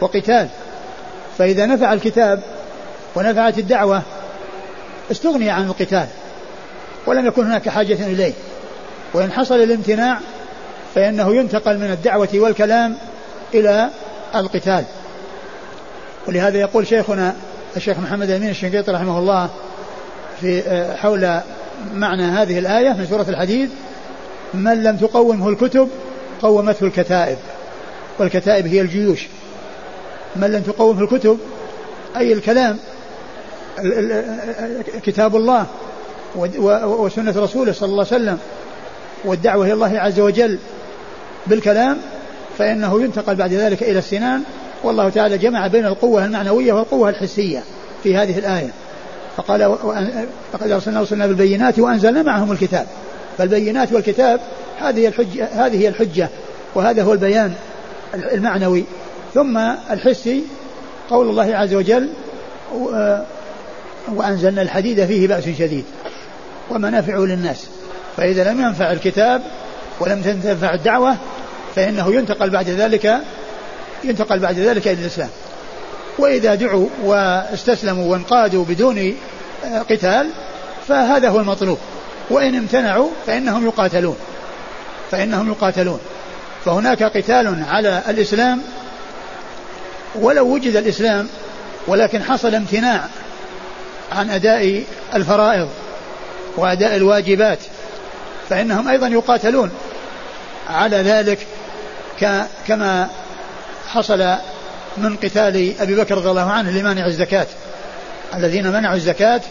وقتال 0.01 0.47
فإذا 1.37 1.65
نفع 1.65 1.93
الكتاب 1.93 2.41
ونفعت 3.15 3.57
الدعوة 3.57 4.01
استغني 5.11 5.49
عن 5.49 5.65
القتال 5.65 6.07
ولم 7.05 7.25
يكن 7.25 7.45
هناك 7.45 7.69
حاجة 7.69 7.93
إليه. 7.93 8.33
وإن 9.13 9.31
حصل 9.31 9.55
الامتناع 9.55 10.19
فإنه 10.95 11.35
ينتقل 11.35 11.77
من 11.77 11.91
الدعوة 11.91 12.29
والكلام 12.33 12.95
إلى 13.53 13.89
القتال. 14.35 14.83
ولهذا 16.27 16.59
يقول 16.59 16.87
شيخنا 16.87 17.35
الشيخ 17.77 17.97
محمد 17.97 18.29
أمين 18.29 18.49
الشنقيطي 18.49 18.91
رحمه 18.91 19.19
الله 19.19 19.49
في 20.41 20.59
آه، 20.67 20.95
حول 20.95 21.39
معنى 21.93 22.23
هذه 22.23 22.59
الآية 22.59 22.89
من 22.89 23.07
سورة 23.09 23.25
الحديد 23.29 23.69
من 24.53 24.83
لم 24.83 24.97
تقومه 24.97 25.49
الكتب 25.49 25.89
قومته 26.41 26.85
الكتائب. 26.85 27.37
والكتائب 28.19 28.67
هي 28.67 28.81
الجيوش. 28.81 29.27
من 30.35 30.51
لم 30.51 30.61
تقومه 30.61 31.01
الكتب 31.03 31.39
أي 32.17 32.33
الكلام 32.33 32.79
كتاب 35.03 35.35
الله 35.35 35.65
وسنة 36.75 37.33
رسوله 37.37 37.71
صلى 37.71 37.89
الله 37.89 38.05
عليه 38.11 38.23
وسلم 38.23 38.37
والدعوة 39.25 39.65
إلى 39.65 39.73
الله 39.73 39.99
عز 39.99 40.19
وجل 40.19 40.59
بالكلام 41.47 41.97
فإنه 42.57 43.01
ينتقل 43.01 43.35
بعد 43.35 43.53
ذلك 43.53 43.83
إلى 43.83 43.99
السنان. 43.99 44.41
والله 44.83 45.09
تعالى 45.09 45.37
جمع 45.37 45.67
بين 45.67 45.85
القوة 45.85 46.25
المعنوية 46.25 46.73
والقوة 46.73 47.09
الحسية 47.09 47.63
في 48.03 48.15
هذه 48.17 48.39
الآية. 48.39 48.69
فقال 49.37 49.77
لقد 50.53 50.71
أرسلنا 50.71 51.01
رسلنا 51.01 51.27
بالبينات 51.27 51.79
وأنزلنا 51.79 52.23
معهم 52.23 52.51
الكتاب. 52.51 52.87
فالبينات 53.37 53.93
والكتاب 53.93 54.39
هذه 54.79 55.07
الحجة 55.07 55.45
هذه 55.45 55.81
هي 55.81 55.87
الحجة 55.87 56.29
وهذا 56.75 57.03
هو 57.03 57.13
البيان 57.13 57.53
المعنوي. 58.13 58.83
ثم 59.33 59.57
الحسي 59.91 60.43
قول 61.09 61.29
الله 61.29 61.55
عز 61.55 61.73
وجل 61.73 62.09
وأنزلنا 64.07 64.61
الحديد 64.61 65.05
فيه 65.05 65.27
بأس 65.27 65.43
شديد 65.43 65.85
ومنافع 66.69 67.17
للناس. 67.17 67.67
فإذا 68.17 68.51
لم 68.51 68.61
ينفع 68.61 68.91
الكتاب 68.91 69.41
ولم 69.99 70.21
تنفع 70.21 70.73
الدعوة 70.73 71.15
فإنه 71.75 72.15
ينتقل 72.15 72.49
بعد 72.49 72.69
ذلك 72.69 73.17
ينتقل 74.03 74.39
بعد 74.39 74.59
ذلك 74.59 74.87
إلى 74.87 75.01
الإسلام. 75.01 75.29
وإذا 76.17 76.55
دعوا 76.55 76.87
واستسلموا 77.03 78.11
وانقادوا 78.11 78.65
بدون 78.65 79.15
آه، 79.65 79.79
قتال 79.79 80.29
فهذا 80.87 81.29
هو 81.29 81.39
المطلوب. 81.39 81.77
وإن 82.29 82.55
امتنعوا 82.55 83.09
فإنهم 83.27 83.65
يقاتلون 83.65 84.15
فإنهم 85.11 85.49
يقاتلون. 85.49 85.99
فهناك 86.65 87.03
قتال 87.03 87.63
على 87.69 88.01
الإسلام 88.09 88.61
ولو 90.15 90.47
وجد 90.47 90.75
الإسلام 90.75 91.27
ولكن 91.87 92.23
حصل 92.23 92.55
امتناع 92.55 93.07
عن 94.13 94.29
أداء 94.29 94.83
الفرائض 95.13 95.69
وأداء 96.57 96.95
الواجبات 96.95 97.59
فإنهم 98.49 98.87
أيضا 98.87 99.07
يقاتلون. 99.07 99.71
على 100.69 100.97
ذلك 100.97 101.47
كما 102.67 103.09
حصل 103.89 104.35
من 104.97 105.15
قتال 105.15 105.73
أبي 105.79 105.95
بكر 105.95 106.17
رضي 106.17 106.29
الله 106.29 106.51
عنه 106.51 106.71
لمانع 106.71 107.05
الزكاة. 107.05 107.47
الذين 108.35 108.67
منعوا 108.71 108.95
الزكاة 108.95 109.41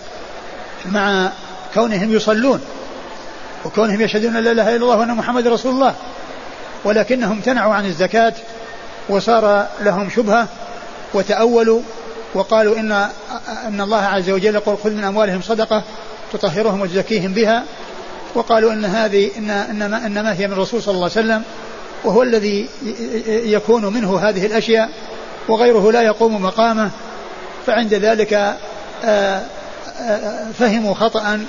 مع 0.86 1.28
كونهم 1.74 2.12
يصلون 2.12 2.60
وكونهم 3.64 4.00
يشهدون 4.00 4.32
لا 4.32 4.52
إله 4.52 4.76
إلا 4.76 4.84
الله 4.84 4.96
وأن 4.96 5.14
محمد 5.14 5.46
رسول 5.46 5.72
الله 5.72 5.94
ولكنهم 6.84 7.32
امتنعوا 7.32 7.74
عن 7.74 7.86
الزكاة 7.86 8.32
وصار 9.08 9.66
لهم 9.80 10.10
شبهة 10.10 10.48
وتأولوا 11.14 11.80
وقالوا 12.34 12.76
إن 12.76 12.92
أن 13.66 13.80
الله 13.80 14.02
عز 14.02 14.30
وجل 14.30 14.54
يقول 14.54 14.76
خذ 14.84 14.90
من 14.90 15.04
أموالهم 15.04 15.42
صدقة 15.42 15.82
تطهرهم 16.32 16.80
وتزكيهم 16.80 17.32
بها. 17.32 17.64
وقالوا 18.34 18.72
إن 18.72 18.84
هذه 18.84 19.30
ان 19.38 19.50
انما 19.50 20.06
انما 20.06 20.32
هي 20.32 20.46
من 20.46 20.52
الرسول 20.52 20.82
صلى 20.82 20.94
الله 20.94 21.10
عليه 21.16 21.26
وسلم 21.26 21.42
وهو 22.04 22.22
الذي 22.22 22.68
يكون 23.26 23.92
منه 23.92 24.18
هذه 24.18 24.46
الأشياء 24.46 24.90
وغيره 25.48 25.92
لا 25.92 26.02
يقوم 26.02 26.42
مقامه. 26.42 26.90
فعند 27.66 27.94
ذلك 27.94 28.32
آه، 29.04 29.42
آه، 30.00 30.50
فهموا 30.58 30.94
خطأ 30.94 31.44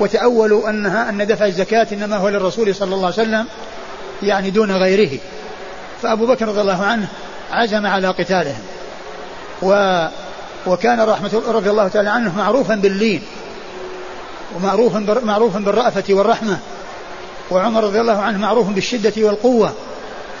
وتأولوا 0.00 0.70
أنها 0.70 1.08
أن 1.08 1.26
دفع 1.26 1.46
الزكاة 1.46 1.86
إنما 1.92 2.16
هو 2.16 2.28
للرسول 2.28 2.74
صلى 2.74 2.94
الله 2.94 3.06
عليه 3.06 3.22
وسلم 3.22 3.46
يعني 4.22 4.50
دون 4.50 4.70
غيره. 4.70 5.18
فأبو 6.02 6.26
بكر 6.26 6.48
رضي 6.48 6.60
الله 6.60 6.84
عنه 6.84 7.08
عزم 7.52 7.86
على 7.86 8.08
قتالهم. 8.08 8.62
و 9.62 10.06
وكان 10.66 11.00
رحمة 11.00 11.42
رضي 11.48 11.70
الله 11.70 11.88
تعالى 11.88 12.10
عنه 12.10 12.36
معروفا 12.36 12.74
باللين 12.74 13.22
ومعروف 14.56 14.96
معروف 15.24 15.56
بالرأفة 15.56 16.14
والرحمة 16.14 16.58
وعمر 17.50 17.84
رضي 17.84 18.00
الله 18.00 18.18
عنه 18.18 18.38
معروف 18.38 18.68
بالشدة 18.68 19.12
والقوة 19.16 19.72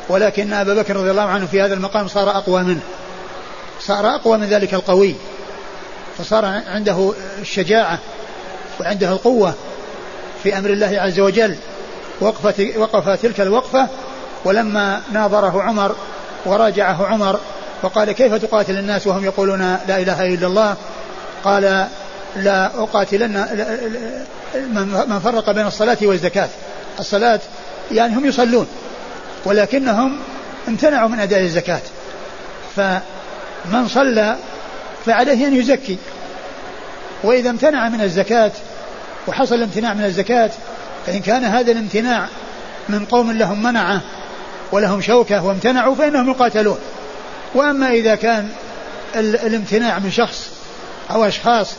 ولكن 0.08 0.52
أبا 0.52 0.74
بكر 0.74 0.96
رضي 0.96 1.10
الله 1.10 1.22
عنه 1.22 1.46
في 1.46 1.62
هذا 1.62 1.74
المقام 1.74 2.08
صار 2.08 2.30
أقوى 2.30 2.62
منه 2.62 2.80
صار 3.80 4.14
أقوى 4.14 4.38
من 4.38 4.46
ذلك 4.46 4.74
القوي 4.74 5.14
فصار 6.18 6.44
عنده 6.44 7.12
الشجاعة 7.40 7.98
وعنده 8.80 9.12
القوة 9.12 9.54
في 10.42 10.58
أمر 10.58 10.70
الله 10.70 11.00
عز 11.00 11.20
وجل. 11.20 11.56
وقف 12.20 12.72
وقف 12.76 13.08
تلك 13.08 13.40
الوقفة 13.40 13.88
ولما 14.44 15.02
ناظره 15.12 15.62
عمر 15.62 15.96
وراجعه 16.46 17.06
عمر 17.06 17.40
وقال 17.84 18.12
كيف 18.12 18.34
تقاتل 18.34 18.78
الناس 18.78 19.06
وهم 19.06 19.24
يقولون 19.24 19.78
لا 19.88 19.98
إله 19.98 20.34
إلا 20.34 20.46
الله؟ 20.46 20.76
قال 21.44 21.88
لا 22.36 22.66
أقاتلن 22.66 23.46
من 25.08 25.20
فرق 25.24 25.50
بين 25.50 25.66
الصلاة 25.66 25.96
والزكاة. 26.02 26.48
الصلاة 26.98 27.40
يعني 27.92 28.16
هم 28.16 28.26
يصلون 28.26 28.66
ولكنهم 29.44 30.18
امتنعوا 30.68 31.08
من 31.08 31.20
أداء 31.20 31.40
الزكاة. 31.40 31.80
فمن 32.76 33.88
صلى 33.88 34.36
فعليه 35.06 35.46
أن 35.46 35.56
يزكي. 35.56 35.98
وإذا 37.24 37.50
امتنع 37.50 37.88
من 37.88 38.00
الزكاة 38.00 38.52
وحصل 39.28 39.54
الامتناع 39.54 39.94
من 39.94 40.04
الزكاة 40.04 40.50
فإن 41.06 41.20
كان 41.20 41.44
هذا 41.44 41.72
الامتناع 41.72 42.26
من 42.88 43.04
قوم 43.04 43.32
لهم 43.32 43.62
منعة 43.62 44.00
ولهم 44.72 45.00
شوكة 45.00 45.44
وامتنعوا 45.44 45.94
فإنهم 45.94 46.30
يقاتلون. 46.30 46.78
وأما 47.54 47.90
إذا 47.90 48.14
كان 48.14 48.48
الامتناع 49.16 49.98
من 49.98 50.10
شخص 50.10 50.50
أو 51.10 51.24
أشخاص 51.24 51.74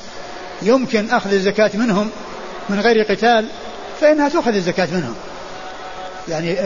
يمكن 0.61 1.09
أخذ 1.09 1.33
الزكاة 1.33 1.71
منهم 1.73 2.09
من 2.69 2.79
غير 2.79 3.03
قتال 3.03 3.45
فإنها 4.01 4.29
تؤخذ 4.29 4.55
الزكاة 4.55 4.87
منهم. 4.91 5.15
يعني 6.27 6.57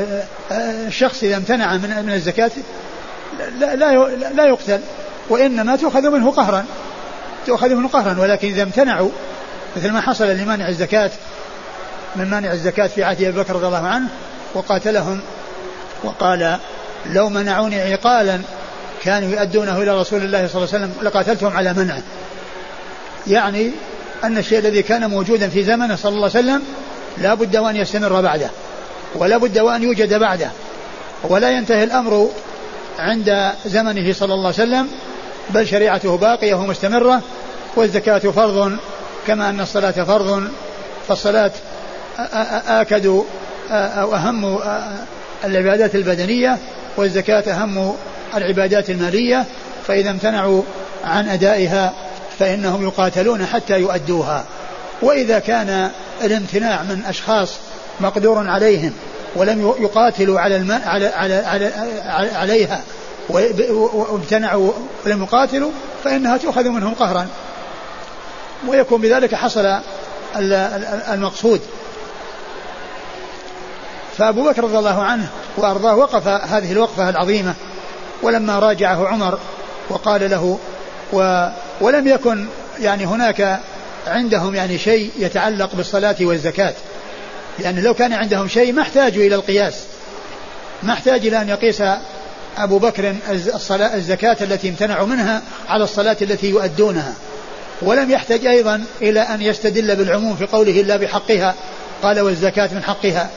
الشخص 0.88 1.24
إذا 1.24 1.38
امتنع 1.38 1.74
من 1.74 2.04
من 2.06 2.13
الزكاة 2.13 2.51
لا 3.60 3.75
لا 3.75 4.08
لا 4.34 4.46
يقتل 4.46 4.80
وإنما 5.30 5.75
تؤخذ 5.75 6.10
منه 6.10 6.32
قهرا. 6.32 6.66
تؤخذ 7.48 7.75
منه 7.75 7.88
قهرا 7.88 8.20
ولكن 8.20 8.48
إذا 8.48 8.63
امتنعوا 8.63 9.10
مثل 9.78 9.92
ما 9.92 10.01
حصل 10.01 10.28
لمانع 10.28 10.68
الزكاة 10.68 11.12
من 12.16 12.30
مانع 12.30 12.51
الزكاة 12.51 12.88
في 12.88 13.04
عهد 13.04 13.24
أبي 13.24 13.39
بكر 13.39 13.56
رضي 13.56 13.68
الله 13.68 13.88
عنه 13.88 14.08
وقاتلهم 14.54 15.22
وقال 16.04 16.58
لو 17.06 17.30
منعوني 17.30 17.94
عقالا 17.94 18.39
كانوا 19.03 19.29
يؤدونه 19.29 19.82
إلى 19.82 20.01
رسول 20.01 20.24
الله 20.24 20.48
صلى 20.48 20.63
الله 20.63 20.74
عليه 20.74 20.86
وسلم 20.86 20.94
لقاتلتهم 21.01 21.58
على 21.58 21.74
منعه 21.74 22.01
يعني 23.27 23.72
أن 24.24 24.38
الشيء 24.38 24.60
الذي 24.60 24.82
كان 24.82 25.10
موجودا 25.10 25.50
في 25.50 25.63
زمنه 25.63 25.96
صلى 25.96 26.10
الله 26.10 26.32
عليه 26.36 26.39
وسلم 26.39 26.63
لا 27.18 27.34
بد 27.34 27.58
وأن 27.58 27.75
يستمر 27.75 28.22
بعده 28.22 28.50
ولا 29.15 29.38
بد 29.38 29.60
وأن 29.60 29.84
يوجد 29.84 30.13
بعده 30.13 30.51
ولا 31.24 31.50
ينتهي 31.51 31.84
الأمر 31.84 32.29
عند 33.00 33.51
زمنه 33.65 34.13
صلى 34.13 34.34
الله 34.34 34.46
عليه 34.46 34.63
وسلم 34.63 34.88
بل 35.50 35.68
شريعته 35.68 36.18
باقية 36.18 36.53
ومستمرة 36.53 37.22
والزكاة 37.75 38.20
فرض 38.20 38.77
كما 39.27 39.50
أن 39.50 39.60
الصلاة 39.60 39.91
فرض 39.91 40.50
فالصلاة 41.08 41.51
آكد 42.68 43.24
أو 43.72 44.15
أهم 44.15 44.60
العبادات 45.46 45.96
البدنية 45.96 46.58
والزكاة 46.98 47.53
أهم 47.53 47.96
العبادات 48.36 48.90
المالية 48.90 49.46
فإذا 49.88 50.10
امتنعوا 50.10 50.62
عن 51.04 51.30
أدائها 51.30 51.94
فإنهم 52.40 52.84
يقاتلون 52.84 53.46
حتى 53.46 53.80
يؤدوها. 53.80 54.46
وإذا 55.02 55.40
كان 55.40 55.92
الامتناع 56.24 56.84
من 56.84 57.04
أشخاص 57.08 57.50
مقدور 58.00 58.50
عليهم 58.50 58.94
ولم 59.36 59.74
يقاتلوا 59.80 60.40
على, 60.40 60.56
الم... 60.56 60.72
على... 60.86 61.08
على... 61.08 61.36
على... 61.36 61.72
عليها 62.36 62.82
وامتنعوا 63.30 64.72
ولم 65.06 65.24
يقاتلوا 65.24 65.72
فإنها 66.04 66.38
تؤخذ 66.38 66.70
منهم 66.70 66.94
قهرا. 66.94 67.28
ويكون 68.68 69.02
بذلك 69.02 69.36
حصل 69.36 69.80
المقصود. 71.14 71.62
فأبو 74.18 74.44
بكر 74.50 74.64
رضي 74.64 74.78
الله 74.78 75.04
عنه 75.04 75.30
وأرضاه 75.58 75.96
وقف 75.96 76.28
هذه 76.28 76.72
الوقفة 76.72 77.10
العظيمة. 77.10 77.56
ولما 78.24 78.60
راجعه 78.60 79.08
عمر 79.08 79.40
وقال 79.90 80.30
له 80.30 80.60
و 81.14 81.48
ولم 81.82 82.08
يكن 82.08 82.46
يعني 82.80 83.06
هناك 83.06 83.60
عندهم 84.08 84.56
يعني 84.56 84.78
شيء 84.78 85.12
يتعلق 85.20 85.76
بالصلاة 85.76 86.16
والزكاة. 86.22 86.74
لأن 87.60 87.66
يعني 87.66 87.82
لو 87.82 87.94
كان 87.94 88.14
عندهم 88.14 88.48
شيء 88.48 88.74
ما 88.74 88.82
احتاجوا 88.82 89.24
إلى 89.24 89.36
القياس. 89.36 89.76
ما 90.84 90.94
احتاج 90.94 91.28
إلى 91.28 91.42
أن 91.42 91.50
يقيس 91.50 91.84
أبو 92.58 92.80
بكر 92.80 93.16
الصلاة 93.32 93.96
الزكاة 93.96 94.38
التي 94.42 94.70
امتنعوا 94.70 95.08
منها 95.08 95.42
على 95.70 95.84
الصلاة 95.84 96.18
التي 96.22 96.50
يؤدونها. 96.50 97.14
ولم 97.82 98.12
يحتج 98.12 98.46
أيضا 98.46 98.84
إلى 99.02 99.20
أن 99.20 99.42
يستدل 99.42 99.96
بالعموم 99.96 100.36
في 100.36 100.46
قوله 100.46 100.82
إلا 100.82 100.98
بحقها 100.98 101.56
قال 102.04 102.20
والزكاة 102.20 102.70
من 102.74 102.84
حقها. 102.84 103.30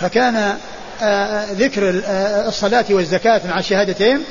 فكان 0.00 0.58
ذكر 1.52 2.02
آه، 2.06 2.48
الصلاة 2.48 2.84
والزكاة 2.90 3.40
مع 3.48 3.58
الشهادتين 3.58 4.24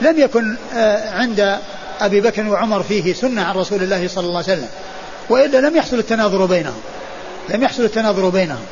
لم 0.00 0.18
يكن 0.18 0.56
آه، 0.74 1.10
عند 1.10 1.58
أبي 2.00 2.20
بكر 2.20 2.48
وعمر 2.48 2.82
فيه 2.82 3.12
سنة 3.12 3.42
عن 3.42 3.54
رسول 3.54 3.82
الله 3.82 4.08
صلى 4.08 4.26
الله 4.26 4.42
عليه 4.42 4.52
وسلم 4.52 4.68
وإلا 5.28 5.58
لم 5.58 5.76
يحصل 5.76 5.98
التناظر 5.98 6.46
بينهم 6.46 6.80
لم 7.48 7.62
يحصل 7.62 7.84
التناظر 7.84 8.28
بينهم. 8.28 8.64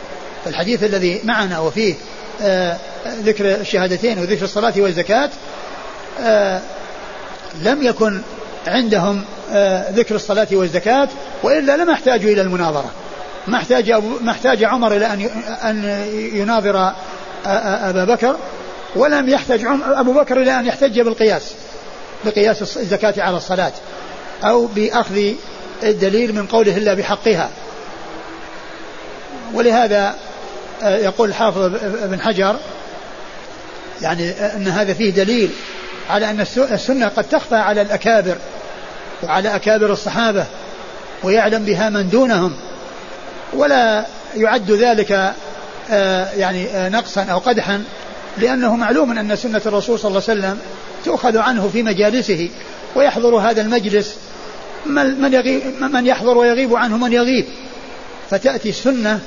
فالحديث 0.45 0.85
الذي 0.85 1.21
معنا 1.25 1.59
وفيه 1.59 1.95
ذكر 3.07 3.55
الشهادتين 3.55 4.19
وذكر 4.19 4.45
الصلاة 4.45 4.73
والزكاة 4.77 5.31
لم 7.63 7.83
يكن 7.83 8.21
عندهم 8.67 9.25
ذكر 9.93 10.15
الصلاة 10.15 10.49
والزكاة 10.53 11.09
وإلا 11.43 11.77
لم 11.77 11.91
يحتاجوا 11.91 12.31
إلى 12.31 12.41
المناظرة. 12.41 12.91
ما 13.47 13.57
احتاج 13.57 13.93
ما 14.21 14.31
احتاج 14.31 14.65
عمر 14.65 14.97
إلى 14.97 15.07
أن 15.07 15.21
أن 15.65 16.07
يناظر 16.35 16.93
أبا 17.47 18.05
بكر 18.05 18.37
ولم 18.97 19.29
يحتاج 19.29 19.65
أبو 19.85 20.13
بكر 20.13 20.43
إلى 20.43 20.59
أن 20.59 20.67
يحتج 20.67 21.01
بالقياس 21.01 21.55
بقياس 22.25 22.63
الزكاة 22.63 23.15
على 23.19 23.37
الصلاة 23.37 23.73
أو 24.45 24.67
بأخذ 24.67 25.21
الدليل 25.83 26.35
من 26.35 26.47
قوله 26.47 26.77
إلا 26.77 26.95
بحقها. 26.95 27.51
ولهذا 29.55 30.15
يقول 30.83 31.29
الحافظ 31.29 31.63
ابن 32.03 32.21
حجر 32.21 32.57
يعني 34.03 34.31
أن 34.31 34.69
هذا 34.69 34.95
فيه 34.95 35.11
دليل 35.11 35.51
على 36.11 36.31
أن 36.31 36.41
السنة 36.57 37.09
قد 37.09 37.25
تخفى 37.25 37.55
على 37.55 37.83
الأكابر 37.83 38.37
وعلى 39.23 39.55
أكابر 39.55 39.93
الصحابة 39.93 40.45
ويعلم 41.23 41.65
بها 41.65 41.91
من 41.91 42.09
دونهم 42.09 42.57
ولا 43.53 44.07
يعد 44.37 44.71
ذلك 44.71 45.33
يعني 46.37 46.67
آه، 46.67 46.89
نقصا 46.89 47.23
أو 47.23 47.39
قدحا 47.39 47.85
لأنه 48.39 48.77
معلوم 48.77 49.19
أن 49.19 49.37
سنة 49.37 49.63
الرسول 49.67 49.99
صلى 49.99 50.09
الله 50.09 50.23
عليه 50.29 50.41
وسلم 50.41 50.59
تؤخذ 51.05 51.39
عنه 51.39 51.71
في 51.73 51.83
مجالسه 51.83 52.49
ويحضر 52.95 53.37
هذا 53.37 53.63
المجلس. 53.63 54.17
من, 54.87 55.33
يغيب 55.33 55.63
من 55.81 56.07
يحضر 56.07 56.39
ويغيب 56.39 56.75
عنه 56.75 56.97
من 56.97 57.13
يغيب. 57.13 57.45
فتأتي 58.31 58.69
السنة 58.69 59.21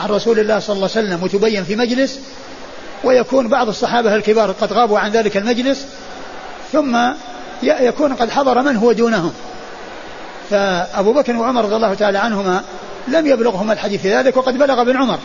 عن 0.00 0.08
رسول 0.08 0.38
الله 0.38 0.58
صلى 0.58 0.76
الله 0.76 0.88
عليه 0.96 1.06
وسلم 1.06 1.22
وتبين 1.22 1.64
في 1.64 1.76
مجلس 1.76 2.20
ويكون 3.04 3.48
بعض 3.48 3.68
الصحابة 3.68 4.14
الكبار 4.14 4.52
قد 4.52 4.72
غابوا 4.72 4.98
عن 4.98 5.10
ذلك 5.10 5.36
المجلس 5.36 5.86
ثم 6.72 6.98
يكون 7.62 8.14
قد 8.14 8.30
حضر 8.30 8.62
من 8.62 8.76
هو 8.76 8.92
دونهم. 8.92 9.32
فأبو 10.50 11.12
بكر 11.12 11.36
وعمر 11.36 11.64
رضي 11.64 11.76
الله 11.76 11.94
تعالى 11.94 12.18
عنهما 12.18 12.62
لم 13.08 13.26
يبلغهما 13.26 13.72
الحديث 13.72 14.02
في 14.02 14.16
ذلك 14.16 14.36
وقد 14.36 14.58
بلغ 14.58 14.80
ابن 14.80 14.96
عمر. 14.96 15.18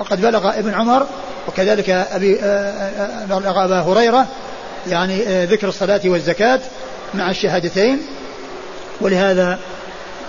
وقد 0.00 0.20
بلغ 0.20 0.58
ابن 0.58 0.74
عمر 0.74 1.06
وكذلك 1.48 1.90
أبي 1.90 2.40
آه، 2.40 2.44
آه، 2.44 3.24
بلغ 3.24 3.64
أبا 3.64 3.80
هريرة 3.80 4.26
يعني 4.86 5.22
آه، 5.28 5.44
ذكر 5.44 5.68
الصلاة 5.68 6.00
والزكاة 6.04 6.60
مع 7.14 7.30
الشهادتين. 7.30 8.02
ولهذا 9.00 9.58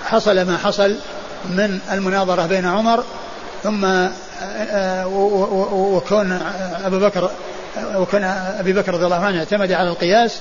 حصل 0.06 0.42
ما 0.42 0.58
حصل 0.58 0.96
من 1.50 1.80
المناظرة 1.92 2.48
بين 2.48 2.66
عمر 2.66 3.04
ثم 3.64 3.86
وكون 5.72 6.40
أبو 6.86 7.00
بكر 7.00 7.32
وكان 7.96 8.24
أبي 8.60 8.74
بكر 8.74 8.94
رضي 8.94 9.06
الله 9.06 9.26
عنه 9.26 9.40
اعتمد 9.40 9.72
على 9.72 9.90
القياس 9.90 10.40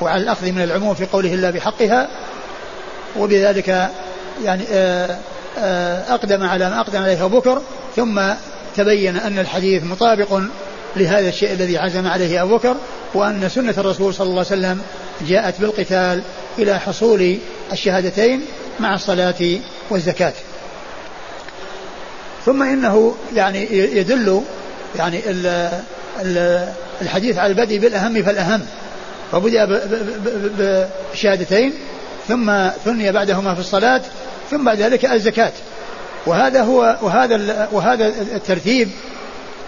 وعلى 0.00 0.22
الأخذ 0.22 0.52
من 0.52 0.62
العموم 0.62 0.94
في 0.94 1.06
قوله 1.06 1.34
إلا 1.34 1.50
بحقها 1.50 2.08
وبذلك 3.16 3.88
يعني 4.44 4.64
آه، 4.72 5.16
آه، 5.58 6.14
أقدم 6.14 6.42
على 6.46 6.70
ما 6.70 6.80
أقدم 6.80 7.02
عليه 7.02 7.24
أبو 7.24 7.38
بكر 7.38 7.62
ثم 7.96 8.20
تبين 8.78 9.16
أن 9.16 9.38
الحديث 9.38 9.84
مطابق 9.84 10.40
لهذا 10.96 11.28
الشيء 11.28 11.52
الذي 11.52 11.78
عزم 11.78 12.06
عليه 12.06 12.42
أبو 12.42 12.56
بكر 12.56 12.76
وأن 13.14 13.48
سنة 13.48 13.74
الرسول 13.78 14.14
صلى 14.14 14.26
الله 14.26 14.44
عليه 14.50 14.60
وسلم 14.60 14.80
جاءت 15.28 15.60
بالقتال 15.60 16.22
إلى 16.58 16.78
حصول 16.78 17.38
الشهادتين 17.72 18.42
مع 18.80 18.94
الصلاة 18.94 19.58
والزكاة. 19.90 20.32
ثم 22.46 22.62
إنه 22.62 23.14
يعني 23.34 23.72
يدل 23.72 24.42
يعني 24.96 25.20
الحديث 27.02 27.38
على 27.38 27.52
البدء 27.52 27.78
بالأهم 27.78 28.22
فالأهم. 28.22 28.60
فبدأ 29.32 29.64
بالشهادتين 30.58 31.72
ثم 32.28 32.68
ثني 32.84 33.12
بعدهما 33.12 33.54
في 33.54 33.60
الصلاة 33.60 34.02
ثم 34.50 34.64
بعد 34.64 34.78
ذلك 34.78 35.04
الزكاة. 35.04 35.52
وهذا 36.26 36.62
هو 36.62 36.96
وهذا 37.02 37.68
وهذا 37.72 38.06
الترتيب 38.06 38.88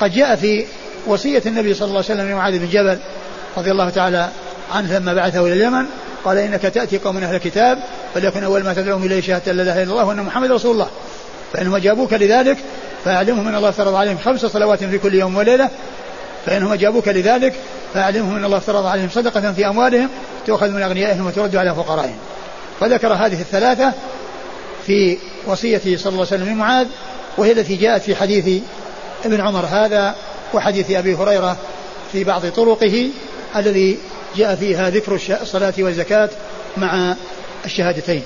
قد 0.01 0.13
جاء 0.13 0.37
في 0.37 0.65
وصية 1.07 1.43
النبي 1.47 1.75
صلى 1.75 1.89
الله 1.89 2.05
عليه 2.09 2.15
وسلم 2.15 2.31
لمعاذ 2.31 2.59
بن 2.59 2.69
جبل 2.69 2.99
رضي 3.57 3.71
الله 3.71 3.91
تعالى 3.91 4.29
عنه 4.75 4.99
لما 4.99 5.15
بعثه 5.15 5.41
إلى 5.41 5.53
اليمن. 5.53 5.85
قال 6.25 6.39
إنك 6.39 6.63
تأتي 6.63 6.99
قوم 6.99 7.17
أهل 7.17 7.35
الكتاب 7.35 7.79
فليكن 8.15 8.45
أول 8.45 8.65
ما 8.65 8.75
تدعوهم 8.75 9.05
إليه 9.05 9.21
شهادة 9.21 9.53
لا 9.53 9.63
إله 9.63 9.83
إلا 9.83 9.93
الله 9.93 10.05
وأن 10.05 10.23
محمد 10.23 10.51
رسول 10.51 10.73
الله. 10.73 10.89
فإنهم 11.53 11.75
أجابوك 11.75 12.13
لذلك 12.13 12.59
فأعلمهم 13.05 13.49
أن 13.49 13.55
الله 13.55 13.71
فرض 13.71 13.95
عليهم 13.95 14.19
خمس 14.19 14.47
صلوات 14.47 14.85
في 14.85 14.99
كل 14.99 15.15
يوم 15.15 15.37
وليلة. 15.37 15.69
فإنهم 16.47 16.73
أجابوك 16.73 17.09
لذلك 17.09 17.55
فأعلمهم 17.95 18.37
أن 18.37 18.45
الله 18.45 18.59
فرض 18.59 18.87
عليهم 18.87 19.09
صدقة 19.09 19.53
في 19.53 19.67
أموالهم 19.67 20.09
تؤخذ 20.47 20.71
من 20.71 20.83
أغنيائهم 20.83 21.27
وترد 21.27 21.57
على 21.57 21.75
فقرائهم. 21.75 22.17
فذكر 22.81 23.13
هذه 23.13 23.41
الثلاثة 23.41 23.93
في 24.91 25.19
وصيته 25.47 25.97
صلى 25.97 26.13
الله 26.13 26.27
عليه 26.27 26.43
وسلم 26.43 26.55
لمعاذ 26.55 26.87
وهي 27.39 27.53
التي 27.53 27.77
جاءت 27.77 28.03
في 28.03 28.15
حديث 28.15 28.63
ابن 29.25 29.41
عمر 29.41 29.67
هذا 29.67 30.15
وحديث 30.55 30.91
أبي 30.91 31.15
هريرة 31.15 31.57
في 32.13 32.25
بعض 32.25 32.47
طرقه 32.47 33.09
الذي 33.57 33.99
جاء 34.37 34.55
فيها 34.55 34.91
ذكر 34.91 35.15
الصلاة 35.43 35.75
والزكاة 35.79 36.29
مع 36.77 37.15
الشهادتين. 37.65 38.23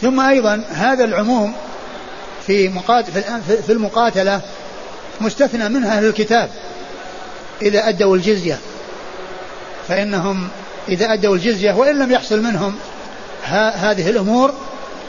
ثم 0.00 0.20
أيضا 0.20 0.64
هذا 0.70 1.04
العموم 1.04 1.54
في 2.46 2.70
في 3.66 3.72
المقاتلة 3.72 4.40
مستثنى 5.20 5.68
منها 5.68 5.98
أهل 5.98 6.06
الكتاب 6.06 6.50
إذا 7.62 7.88
أدوا 7.88 8.16
الجزية 8.16 8.58
فإنهم 9.88 10.48
إذا 10.88 11.12
أدوا 11.12 11.34
الجزية 11.34 11.72
وإن 11.72 11.98
لم 11.98 12.12
يحصل 12.12 12.42
منهم 12.42 12.74
هذه 13.44 14.10
الأمور 14.10 14.54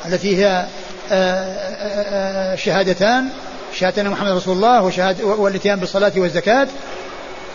التي 0.05 0.37
هي 0.37 0.67
آه، 1.11 1.15
آه، 1.15 2.53
آه، 2.53 2.55
شهادتان 2.55 3.29
شهادة 3.73 4.03
محمد 4.03 4.31
رسول 4.31 4.55
الله 4.55 4.83
وشهادة 4.83 5.25
والاتيان 5.25 5.79
بالصلاة 5.79 6.11
والزكاة. 6.17 6.67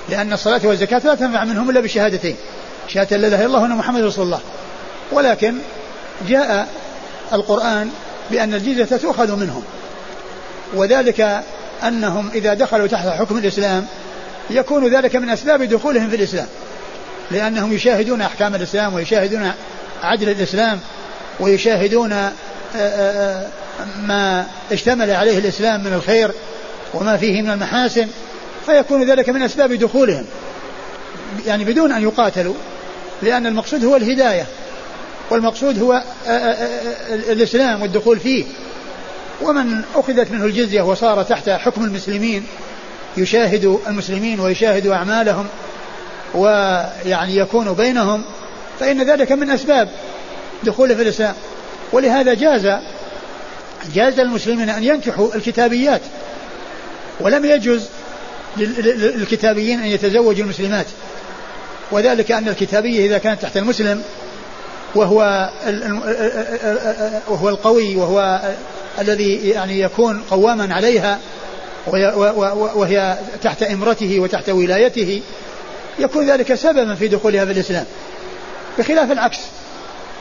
لأن 0.09 0.33
الصلاة 0.33 0.61
والزكاة 0.65 1.03
لا 1.05 1.15
تنفع 1.15 1.45
منهم 1.45 1.71
إلا 1.71 1.81
بشهادتين. 1.81 2.37
شهادة 2.89 3.17
لا 3.17 3.29
إله 3.29 3.37
إلا 3.37 3.47
الله 3.47 3.63
وأن 3.63 3.71
محمد 3.71 4.03
رسول 4.03 4.25
الله. 4.25 4.41
ولكن 5.13 5.55
جاء 6.29 6.69
القرآن 7.33 7.91
بأن 8.31 8.55
الجزية 8.55 8.97
تؤخذ 8.97 9.37
منهم. 9.37 9.63
وذلك 10.75 11.43
أنهم 11.83 12.31
إذا 12.35 12.55
دخلوا 12.55 12.87
تحت 12.87 13.09
حكم 13.09 13.39
الإسلام 13.39 13.87
يكون 14.51 14.95
ذلك 14.95 15.17
من 15.17 15.31
أسباب 15.31 15.63
دخولهم 15.63 16.11
في 16.11 16.17
الإسلام. 16.17 16.47
لأنهم 17.31 17.73
يشاهدون 17.73 18.23
أحكام 18.23 18.55
الإسلام 18.55 18.95
ويشاهدون 18.95 19.53
عدل 20.03 20.29
الإسلام 20.29 20.81
ويشاهدون 21.41 22.13
آه، 22.13 22.33
آه، 22.77 22.79
آه، 22.79 23.47
ما 24.03 24.47
اشتمل 24.73 25.11
عليه 25.11 25.39
الإسلام 25.39 25.85
من 25.85 25.93
الخير 25.93 26.31
وما 26.95 27.17
فيه 27.17 27.43
من 27.43 27.51
المحاسن 27.51 28.09
فيكون 28.67 29.11
ذلك 29.11 29.29
من 29.29 29.43
أسباب 29.43 29.73
دخولهم. 29.73 30.25
يعني 31.47 31.65
بدون 31.65 31.93
أن 31.93 32.03
يقاتلوا 32.03 32.55
لأن 33.23 33.47
المقصود 33.47 33.85
هو 33.85 33.97
الهداية 33.97 34.47
والمقصود 35.31 35.83
هو 35.83 36.03
الإسلام 37.11 37.83
والدخول 37.83 38.21
فيه. 38.21 38.45
ومن 39.43 39.83
أخذت 39.95 40.31
منه 40.31 40.45
الجزية 40.45 40.83
وصار 40.83 41.23
تحت 41.23 41.49
حكم 41.49 41.85
المسلمين 41.85 42.47
يشاهد 43.17 43.79
المسلمين 43.87 44.41
ويشاهد 44.41 44.87
أعمالهم 44.87 45.47
ويعني 46.35 47.37
يكون 47.37 47.73
بينهم 47.73 48.23
فإن 48.83 49.03
ذلك 49.03 49.33
من 49.33 49.51
أسباب 49.51 49.89
دخوله 50.65 50.95
في 50.95 51.03
الإسلام 51.03 51.35
ولهذا 51.93 52.35
جاز 52.35 52.69
جاز 53.95 54.21
للمسلمين 54.21 54.69
أن 54.69 54.85
ينكحوا 54.85 55.35
الكتابيات. 55.35 56.01
ولم 57.21 57.45
يجوز 57.45 57.89
للكتابيين 58.57 59.81
أن 59.81 59.87
يتزوجوا 59.87 60.45
المسلمات. 60.45 60.87
وذلك 61.93 62.33
أن 62.33 62.49
الكتابية 62.49 63.07
إذا 63.07 63.19
كانت 63.19 63.43
تحت 63.43 63.57
المسلم 63.57 64.03
وهو 64.95 65.51
وهو 67.29 67.49
القوي 67.49 67.97
وهو 67.97 68.41
الذي 68.99 69.49
يعني 69.49 69.81
يكون 69.81 70.23
قواما 70.31 70.75
عليها 70.75 71.19
وهي 72.77 73.19
تحت 73.43 73.63
إمرته 73.63 74.21
وتحت 74.21 74.49
ولايته 74.49 75.23
يكون 75.99 76.31
ذلك 76.31 76.55
سببا 76.55 76.95
في 76.95 77.09
دخولها 77.09 77.45
في 77.45 77.53
الإسلام. 77.53 77.87
بخلاف 78.79 79.13
العكس. 79.13 79.39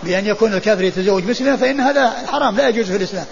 بأن 0.04 0.26
يكون 0.26 0.54
الكافر 0.54 0.84
يتزوج 0.84 1.24
مسلما 1.24 1.56
فإن 1.56 1.80
هذا 1.80 2.14
حرام 2.28 2.58
لا 2.58 2.70
يجوز 2.70 2.92
في 2.92 2.98
الإسلام. 2.98 3.26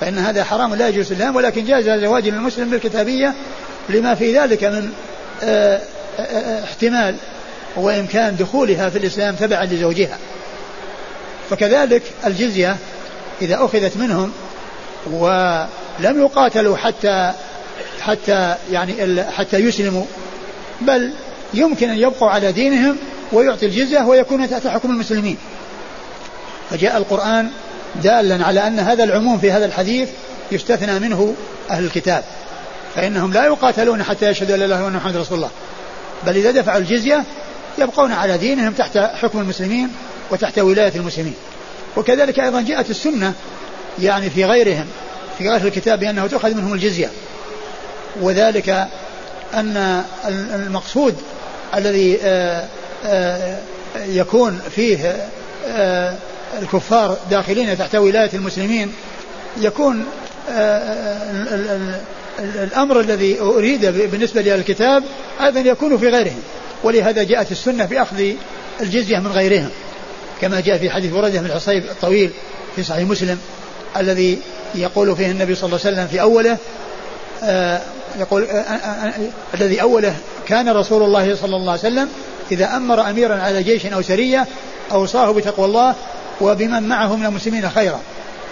فإن 0.00 0.18
هذا 0.18 0.44
حرام 0.44 0.74
لا 0.74 0.88
يجوز 0.88 1.06
في 1.06 1.10
الإسلام 1.10 1.36
ولكن 1.36 1.64
جاز 1.64 2.00
زواج 2.00 2.28
المسلم 2.28 2.70
بالكتابية 2.70 3.34
لما 3.88 4.14
في 4.14 4.38
ذلك 4.38 4.64
من 4.64 4.92
آه، 5.42 5.80
آه، 6.18 6.22
آه، 6.22 6.64
احتمال 6.64 7.16
وإمكان 7.76 8.36
دخولها 8.36 8.88
في 8.88 8.98
الإسلام 8.98 9.34
تبعا 9.34 9.64
لزوجها. 9.64 10.18
فكذلك 11.50 12.02
الجزية 12.26 12.76
إذا 13.42 13.54
أخذت 13.54 13.96
منهم 13.96 14.32
ولم 15.10 16.20
يقاتلوا 16.20 16.76
حتى 16.76 17.32
حتى 18.00 18.54
يعني 18.70 19.22
حتى 19.24 19.56
يسلموا 19.56 20.04
بل 20.80 21.12
يمكن 21.54 21.90
أن 21.90 21.98
يبقوا 21.98 22.28
على 22.28 22.52
دينهم 22.52 22.96
ويعطي 23.32 23.66
الجزية 23.66 24.00
ويكون 24.00 24.50
تحت 24.50 24.66
حكم 24.66 24.90
المسلمين. 24.90 25.36
فجاء 26.70 26.96
القرآن 26.96 27.50
دالا 28.02 28.44
على 28.44 28.66
أن 28.66 28.78
هذا 28.78 29.04
العموم 29.04 29.38
في 29.38 29.52
هذا 29.52 29.64
الحديث 29.64 30.08
يستثنى 30.52 30.98
منه 30.98 31.34
أهل 31.70 31.84
الكتاب 31.84 32.24
فإنهم 32.94 33.32
لا 33.32 33.44
يقاتلون 33.44 34.02
حتى 34.02 34.30
يشهدوا 34.30 34.56
لا 34.56 34.64
إله 34.64 34.88
إلا 34.88 34.96
محمد 34.96 35.16
رسول 35.16 35.36
الله. 35.36 35.50
بل 36.26 36.36
إذا 36.36 36.50
دفعوا 36.50 36.78
الجزية 36.78 37.24
يبقون 37.78 38.12
على 38.12 38.38
دينهم 38.38 38.72
تحت 38.72 38.98
حكم 38.98 39.40
المسلمين 39.40 39.88
وتحت 40.30 40.58
ولاية 40.58 40.92
المسلمين. 40.96 41.34
وكذلك 41.96 42.40
أيضا 42.40 42.60
جاءت 42.60 42.90
السنة 42.90 43.34
يعني 44.02 44.30
في 44.30 44.44
غيرهم 44.44 44.86
في 45.38 45.48
غير 45.48 45.66
الكتاب 45.66 46.00
بأنه 46.00 46.26
تؤخذ 46.26 46.54
منهم 46.54 46.72
الجزية. 46.72 47.10
وذلك 48.20 48.88
أن 49.54 50.04
المقصود 50.54 51.16
الذي 51.74 52.18
آه، 52.22 52.64
يكون 53.96 54.60
فيه 54.74 55.28
آه، 55.66 56.16
الكفار 56.62 57.18
داخلين 57.30 57.78
تحت 57.78 57.94
ولاية 57.94 58.30
المسلمين 58.34 58.92
يكون 59.60 60.04
الأمر 62.38 63.00
الذي 63.00 63.40
أريد 63.40 63.86
بالنسبة 63.86 64.42
للكتاب 64.42 65.04
أيضا 65.40 65.60
يكون 65.60 65.98
في 65.98 66.08
غيرهم 66.08 66.42
ولهذا 66.84 67.22
جاءت 67.22 67.52
السنة 67.52 67.84
بأخذ 67.84 68.32
الجزية 68.80 69.18
من 69.18 69.32
غيرهم 69.32 69.68
كما 70.40 70.60
جاء 70.60 70.78
في 70.78 70.90
حديث 70.90 71.12
ورده 71.12 71.40
بن 71.40 71.46
الحصيب 71.46 71.84
الطويل 71.84 72.30
في 72.76 72.82
صحيح 72.82 73.08
مسلم 73.08 73.38
الذي 73.96 74.38
يقول 74.74 75.16
فيه 75.16 75.30
النبي 75.30 75.54
صلى 75.54 75.66
الله 75.66 75.80
عليه 75.84 75.96
وسلم 75.96 76.06
في 76.06 76.20
أوله 76.20 76.56
آه 77.42 77.80
يقول 78.18 78.44
آه 78.44 78.46
آه, 78.46 79.06
آه، 79.06 79.12
الذي 79.54 79.82
أوله 79.82 80.14
كان 80.48 80.68
رسول 80.68 81.02
الله 81.02 81.36
صلى 81.36 81.56
الله 81.56 81.70
عليه 81.70 81.80
وسلم 81.80 82.08
إذا 82.52 82.76
أمر 82.76 83.10
أميرا 83.10 83.42
على 83.42 83.62
جيش 83.62 83.86
أو 83.86 84.02
سرية 84.02 84.46
أوصاه 84.92 85.32
بتقوى 85.32 85.66
الله 85.66 85.94
وبمن 86.40 86.82
معه 86.82 87.16
من 87.16 87.26
المسلمين 87.26 87.70
خيرا. 87.70 88.00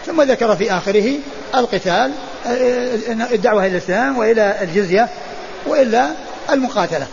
ثم 0.07 0.23
ذكر 0.23 0.57
في 0.57 0.73
آخره 0.73 1.13
القتال 1.55 2.13
آه، 2.47 2.95
الدعوة 3.33 3.67
إلى 3.67 3.77
الإسلام 3.77 4.19
وإلى 4.19 4.57
الجزية 4.63 5.09
وإلا 5.67 6.09
المقاتلة. 6.51 7.07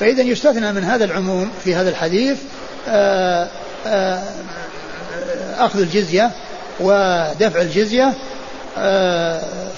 فإذا 0.00 0.22
يستثنى 0.22 0.72
من 0.72 0.84
هذا 0.84 1.04
العموم 1.04 1.50
في 1.64 1.74
هذا 1.74 1.90
الحديث 1.90 2.38
آآ 2.88 3.48
آآ 3.86 4.22
أخذ 5.58 5.80
الجزية 5.80 6.30
ودفع 6.80 7.60
الجزية 7.60 8.12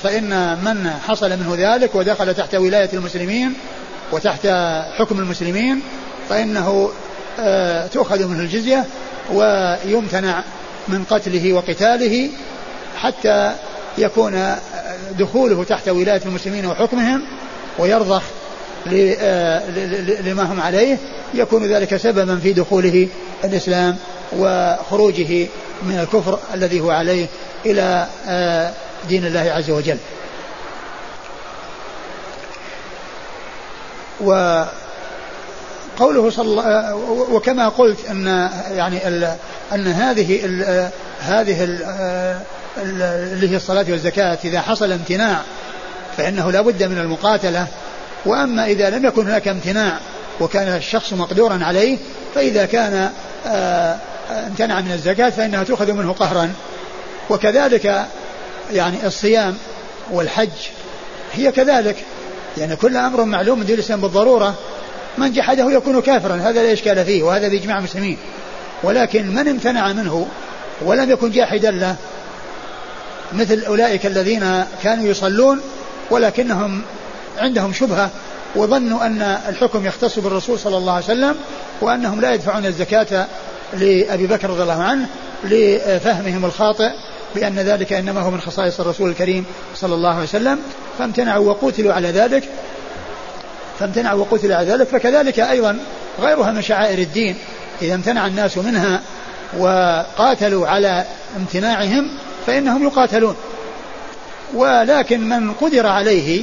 فإن 0.03 0.59
من 0.65 0.91
حصل 1.09 1.31
منه 1.31 1.55
ذلك 1.59 1.95
ودخل 1.95 2.35
تحت 2.35 2.55
ولاية 2.55 2.89
المسلمين 2.93 3.55
وتحت 4.13 4.47
حكم 4.99 5.19
المسلمين 5.19 5.81
فإنه 6.29 6.91
تؤخذ 7.93 8.27
منه 8.27 8.41
الجزية 8.41 8.85
ويمتنع 9.33 10.45
من 10.89 11.05
قتله 11.11 11.53
وقتاله 11.53 12.31
حتى 12.97 13.55
يكون 13.99 14.57
دخوله 15.19 15.65
تحت 15.65 15.89
ولاية 15.89 16.21
المسلمين 16.27 16.67
وحكمهم 16.67 17.23
ويرضخ 17.79 18.23
لما 20.25 20.43
هم 20.43 20.61
عليه. 20.61 20.99
يكون 21.35 21.67
ذلك 21.67 21.97
سببا 21.97 22.37
في 22.37 22.53
دخوله 22.53 23.09
الإسلام 23.45 23.97
وخروجه 24.37 25.47
من 25.83 25.99
الكفر 25.99 26.39
الذي 26.55 26.81
هو 26.81 26.91
عليه 26.91 27.27
إلى 27.67 28.07
آه، 28.27 28.73
دين 29.09 29.27
الله 29.27 29.41
عز 29.41 29.71
وجل. 29.71 29.97
وقوله 34.21 34.71
صلى 36.31 36.93
وكما 37.31 37.69
قلت 37.69 38.07
أن 38.11 38.51
يعني 38.71 39.09
أن 39.73 39.87
هذه 39.87 40.45
ال 40.45 40.91
هذه 41.21 41.65
ال 41.65 41.83
اللي 42.77 43.51
هي 43.51 43.57
الصلاة 43.57 43.87
والزكاة 43.89 44.39
إذا 44.45 44.61
حصل 44.61 44.93
امتناع 44.93 45.41
فإنه 46.17 46.51
لا 46.51 46.61
بد 46.61 46.83
من 46.83 46.99
المقاتلة. 46.99 47.67
وأما 48.27 48.67
إذا 48.67 48.91
لم 48.91 49.07
يكن 49.07 49.27
هناك 49.27 49.49
امتناع 49.49 49.99
وكان 50.41 50.69
الشخص 50.77 51.13
مقدورا 51.13 51.65
عليه 51.65 51.99
فإذا 52.35 52.67
كان 52.67 53.11
آه، 53.47 53.97
امتنع 54.31 54.81
من 54.81 54.93
الزكاة 54.93 55.31
فإنها 55.31 55.65
تؤخذ 55.65 55.93
منه 55.93 56.13
قهرا. 56.13 56.53
وكذلك 57.31 58.05
يعني 58.73 59.07
الصيام 59.07 59.57
والحج 60.11 60.49
هي 61.33 61.53
كذلك. 61.53 61.97
يعني 62.57 62.77
كل 62.77 62.97
أمر 62.97 63.25
معلوم 63.25 63.59
من 63.59 63.67
دين 63.67 63.75
الإسلام 63.75 64.01
بالضرورة. 64.01 64.55
من 65.19 65.33
جحده 65.33 65.71
يكون 65.71 66.01
كافرا. 66.01 66.37
هذا 66.37 66.63
لا 66.63 66.73
إشكال 66.73 67.05
فيه 67.05 67.23
وهذا 67.23 67.49
بإجماع 67.49 67.79
المسلمين. 67.79 68.19
ولكن 68.83 69.35
من 69.35 69.49
امتنع 69.49 69.93
منه 69.93 70.27
ولم 70.83 71.11
يكن 71.11 71.31
جاحدا 71.31 71.71
له 71.71 71.97
مثل 73.33 73.65
أولئك 73.67 74.07
الذين 74.07 74.65
كانوا 74.83 75.05
يصلون 75.05 75.61
ولكنهم 76.11 76.83
عندهم 77.39 77.73
شبهة 77.73 78.11
وظنوا 78.57 79.07
أن 79.07 79.23
الحكم 79.23 79.87
يختص 79.87 80.19
بالرسول 80.19 80.59
صلى 80.59 80.77
الله 80.77 80.93
عليه 80.93 81.05
وسلم 81.05 81.37
وأنهم 81.81 82.21
لا 82.21 82.35
يدفعون 82.35 82.67
الزكاة 82.67 83.27
لأبي 83.73 84.27
بكر 84.27 84.51
رضي 84.51 84.63
الله 84.63 84.83
عنه 84.83 85.07
لفهمهم 85.45 86.45
الخاطئ. 86.45 86.91
بأن 87.35 87.59
ذلك 87.59 87.93
إنما 87.93 88.21
هو 88.21 88.31
من 88.31 88.41
خصائص 88.41 88.81
الرسول 88.81 89.11
الكريم 89.11 89.45
صلى 89.75 89.95
الله 89.95 90.15
عليه 90.15 90.23
وسلم 90.23 90.59
فامتنعوا 90.99 91.49
وقتلوا 91.49 91.93
على 91.93 92.09
ذلك 92.09 92.49
فامتنعوا 93.79 94.21
وقتلوا 94.21 94.57
على 94.57 94.73
ذلك 94.73 94.89
فكذلك 94.89 95.41
أيضا 95.41 95.79
غيرها 96.21 96.53
من 96.53 96.63
شعائر 96.63 96.99
الدين 96.99 97.37
إذا 97.83 97.95
امتنع 97.95 98.27
الناس 98.27 98.59
منها 98.59 99.01
وقاتلوا 99.59 100.69
على 100.69 101.05
امتناعهم 101.37 102.11
فإنهم 102.47 102.85
يقاتلون. 102.85 103.37
ولكن 104.55 105.29
من 105.29 105.53
قدر 105.53 105.87
عليه 105.87 106.43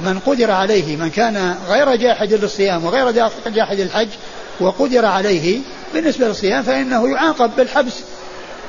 من 0.00 0.18
قدر 0.26 0.50
عليه 0.50 0.96
من 0.96 1.10
كان 1.10 1.56
غير 1.68 1.96
جاحد 1.96 2.32
للصيام 2.32 2.84
وغير 2.84 3.10
جاحد 3.46 3.80
للحج 3.80 4.08
وقدر 4.60 5.06
عليه 5.06 5.58
بالنسبة 5.94 6.28
للصيام 6.28 6.62
فإنه 6.62 7.08
يعاقب 7.08 7.50
بالحبس 7.56 7.94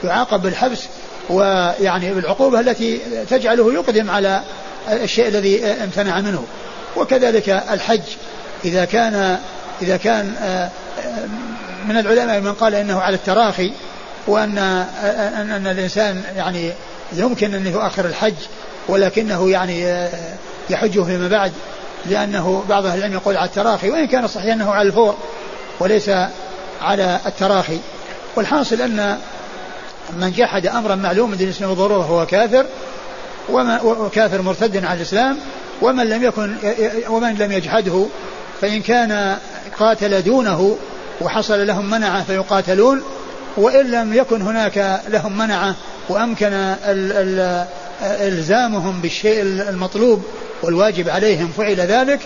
يعاقب 0.04 0.42
بالحبس 0.42 0.84
ويعني 1.30 2.14
بالعقوبة 2.14 2.60
التي 2.60 3.00
تجعله 3.30 3.74
يقدم 3.74 4.12
على 4.12 4.42
الشيء 4.92 5.28
الذي 5.28 5.66
امتنع 5.66 6.22
منه. 6.22 6.46
وكذلك 6.96 7.50
الحج. 7.50 8.02
إذا 8.66 8.86
كان 8.86 9.40
إذا 9.82 9.98
كان 9.98 10.36
آه، 10.42 10.70
آه، 11.00 11.26
من 11.88 11.98
العلماء 11.98 12.40
من 12.40 12.54
قال 12.54 12.76
إنه 12.76 13.02
على 13.02 13.16
التراخي 13.16 13.72
وأن 14.28 14.58
ان, 14.58 15.52
أن 15.52 15.68
الإنسان 15.68 16.24
يعني 16.36 16.72
يمكن 17.14 17.54
أن 17.54 17.68
يؤخر 17.68 18.06
الحج 18.06 18.34
ولكنه 18.88 19.50
يعني 19.50 19.86
آه، 19.86 20.10
يحجه 20.70 21.04
فيما 21.04 21.28
بعد 21.28 21.52
لأنه 22.06 22.64
بعض 22.70 22.86
أهل 22.86 22.98
العلم 22.98 23.14
يقول 23.14 23.38
على 23.38 23.46
التراخي 23.46 23.90
وإن 23.90 24.08
كان 24.08 24.28
صحيح 24.28 24.54
أنه 24.54 24.72
على 24.72 24.88
الفور 24.88 25.18
وليس 25.80 26.12
على 26.82 27.20
التراخي. 27.26 27.80
والحاصل 28.36 28.82
أن 28.82 29.18
من 30.20 30.32
جحد 30.32 30.68
أمرا 30.68 30.96
معلوما 30.96 31.32
من 31.32 31.38
دين 31.38 31.48
الإسلام 31.48 31.70
بالضروره 31.70 32.04
هو 32.04 32.26
كافر 32.26 32.66
وكافر 33.84 34.42
مرتد 34.42 34.86
عن 34.86 34.98
الإسلام 34.98 35.38
ومن 35.82 36.10
لم 36.10 36.24
يكن 36.24 36.56
ومن 37.10 37.34
لم 37.34 37.52
يجحده 37.52 38.06
فإن 38.62 38.82
كان 38.82 39.38
قاتل 39.80 40.22
دونه 40.22 40.78
وحصل 41.22 41.68
لهم 41.68 41.90
منعة 41.90 42.24
فيقاتلون 42.24 43.04
وإن 43.58 43.92
لم 43.92 44.14
يكن 44.14 44.42
هناك 44.42 45.02
لهم 45.08 45.38
منعة 45.38 45.76
وأمكن 46.10 46.54
ال 46.54 47.12
ال 47.12 47.66
إلزامهم 48.02 49.02
بالشيء 49.02 49.42
المطلوب 49.42 50.24
والواجب 50.64 51.10
عليهم 51.10 51.52
فعل 51.58 51.76
ذلك 51.76 52.20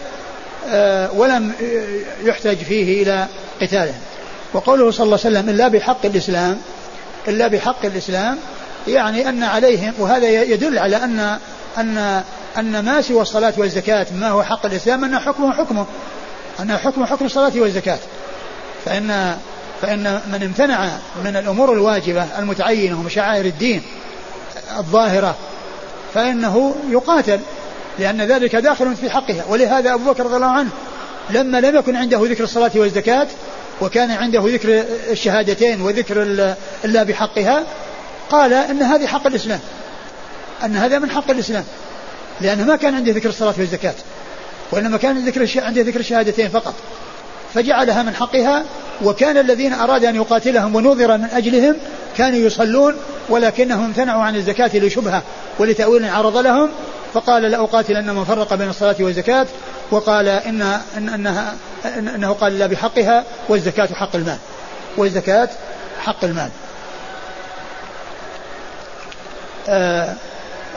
آه، 0.70 1.12
ولم 1.12 1.52
يحتج 2.24 2.58
فيه 2.58 3.04
إلى 3.04 3.28
قتالهم. 3.62 4.00
وقوله 4.54 4.92
صلى 4.92 5.06
الله 5.06 5.20
عليه 5.26 5.38
وسلم 5.38 5.50
إلا 5.50 5.68
بحق 5.68 6.06
الإسلام 6.06 6.58
إلا 7.30 7.48
بحق 7.48 7.86
الإسلام 7.86 8.38
يعني 8.88 9.30
أن 9.30 9.44
عليهم 9.44 9.94
وهذا 10.00 10.30
يدل 10.30 10.80
على 10.80 10.96
أن 10.96 11.38
أن 11.78 12.24
أن 12.58 12.80
ما 12.80 13.02
سوى 13.02 13.22
الصلاة 13.22 13.54
والزكاة 13.58 14.08
ما 14.16 14.30
هو 14.30 14.44
حق 14.44 14.66
الإسلام 14.66 15.06
أن 15.06 15.20
حكمه 15.20 15.54
حكمه 15.54 15.86
أن 16.60 16.78
حكمه 16.78 17.06
حكم 17.06 17.26
الصلاة 17.26 17.52
والزكاة. 17.56 18.00
فإن 18.86 19.38
فإن 19.82 20.22
من 20.32 20.44
امتنع 20.44 20.90
من 21.26 21.36
الأمور 21.36 21.74
الواجبة 21.74 22.26
المتعينة 22.40 23.00
ومن 23.00 23.10
شعائر 23.10 23.46
الدين 23.46 23.82
الظاهرة 24.78 25.36
فإنه 26.14 26.76
يقاتل 26.90 27.40
لأن 28.00 28.22
ذلك 28.22 28.56
داخل 28.56 28.96
في 28.96 29.10
حقها 29.10 29.46
ولهذا 29.50 29.94
أبو 29.94 30.12
بكر 30.12 30.26
رضي 30.26 30.36
الله 30.36 30.48
عنه 30.48 30.70
لما 31.30 31.62
لم 31.62 31.76
يكن 31.76 31.96
عنده 31.96 32.22
ذكر 32.24 32.44
الصلاة 32.44 32.72
والزكاة 32.76 33.28
وكان 33.82 34.12
عنده 34.12 34.44
ذكر 34.46 34.84
الشهادتين 35.12 35.82
وذكر 35.82 36.24
الله 36.86 37.04
بحقها 37.04 37.64
قال 38.30 38.54
إن 38.54 38.82
هذه 38.82 39.08
حق 39.08 39.28
الإسلام. 39.28 39.60
أن 40.64 40.76
هذا 40.76 41.00
من 41.00 41.12
حق 41.12 41.32
الإسلام. 41.32 41.64
لأنه 42.42 42.66
ما 42.66 42.76
كان 42.76 42.96
عنده 42.96 43.12
ذكر 43.12 43.30
الصلاة 43.30 43.54
والزكاة 43.58 43.94
وإنما 44.72 44.98
كان 44.98 45.26
ذكر 45.26 45.62
عنده 45.62 45.82
ذكر 45.82 46.00
الشهادتين 46.00 46.50
فقط. 46.50 46.74
فجعلها 47.54 48.04
من 48.04 48.16
حقها 48.16 48.66
وكان 49.04 49.38
الذين 49.38 49.74
أراد 49.74 50.06
أن 50.06 50.16
يقاتلهم 50.16 50.76
ونوذر 50.76 51.18
من 51.18 51.28
أجلهم 51.34 51.76
كانوا 52.18 52.40
يصلون 52.40 52.96
ولكنهم 53.30 53.86
امتنعوا 53.86 54.24
عن 54.24 54.36
الزكاة 54.36 54.78
لشبهة 54.78 55.24
ولتأويل 55.60 56.06
عرض 56.06 56.38
لهم 56.38 56.70
فقال 57.14 57.44
لأقاتلن 57.44 58.16
من 58.16 58.24
فرق 58.24 58.54
بين 58.54 58.70
الصلاة 58.70 58.96
والزكاة 59.00 59.48
وقال 59.92 60.28
إن, 60.28 60.62
إن 60.98 61.10
أنها 61.10 61.56
إن 61.86 62.08
أنه 62.08 62.34
قال 62.34 62.60
لا 62.60 62.68
بحقها 62.68 63.24
والزكاة 63.50 63.90
حق 63.94 64.16
المال. 64.16 64.38
والزكاة 64.98 65.50
حق 66.00 66.24
المال. 66.24 66.50
آه، 69.70 70.16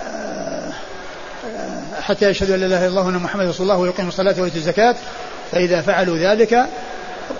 آه، 0.07 0.73
حتى 2.01 2.31
يشهد 2.31 2.51
أن 2.51 2.61
لا 2.61 2.67
إله 2.67 2.79
إلا 2.79 2.87
الله 2.87 3.07
وأن 3.07 3.15
محمد 3.15 3.49
رسول 3.49 3.71
الله 3.71 3.79
ويقيم 3.79 4.09
الصلاة 4.09 4.35
ويؤتي 4.41 4.57
الزكاة 4.57 4.95
فإذا 5.53 5.83
فعلوا 5.83 6.17
ذلك 6.17 6.67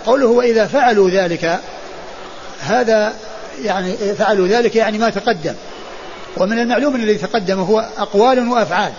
قوله 0.07 0.27
وإذا 0.27 0.67
فعلوا 0.67 1.11
ذلك 1.11 1.59
هذا 2.61 3.13
يعني 3.63 3.97
فعلوا 3.97 4.49
ذلك 4.49 4.77
يعني 4.77 4.99
ما 4.99 5.11
تقدم. 5.11 5.55
ومن 6.37 6.59
المعلوم 6.59 6.97
الذي 6.97 7.15
تقدم 7.15 7.61
هو 7.61 7.89
أقوال 7.99 8.49
وأفعال. 8.49 8.93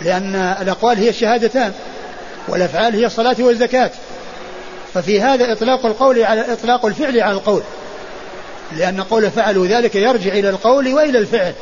لأن 0.00 0.34
الأقوال 0.34 0.98
هي 0.98 1.08
الشهادتان 1.08 1.72
والأفعال 2.48 2.94
هي 2.94 3.06
الصلاة 3.06 3.36
والزكاة. 3.38 3.90
ففي 4.94 5.20
هذا 5.20 5.52
إطلاق 5.52 5.86
القول 5.86 6.22
على 6.22 6.52
إطلاق 6.52 6.86
الفعل 6.86 7.20
على 7.20 7.32
القول 7.32 7.62
لأن 8.76 9.00
قول 9.00 9.30
فعلوا 9.30 9.66
ذلك 9.66 9.94
يرجع 9.94 10.32
إلى 10.32 10.50
القول 10.50 10.94
وإلى 10.94 11.18
الفعل. 11.18 11.52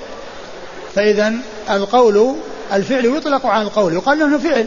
فإذا 0.94 1.32
القول 1.70 2.36
الفعل 2.72 3.04
يطلق 3.04 3.46
على 3.46 3.62
القول 3.62 3.94
يقال 3.94 4.18
له 4.18 4.38
فعل. 4.38 4.66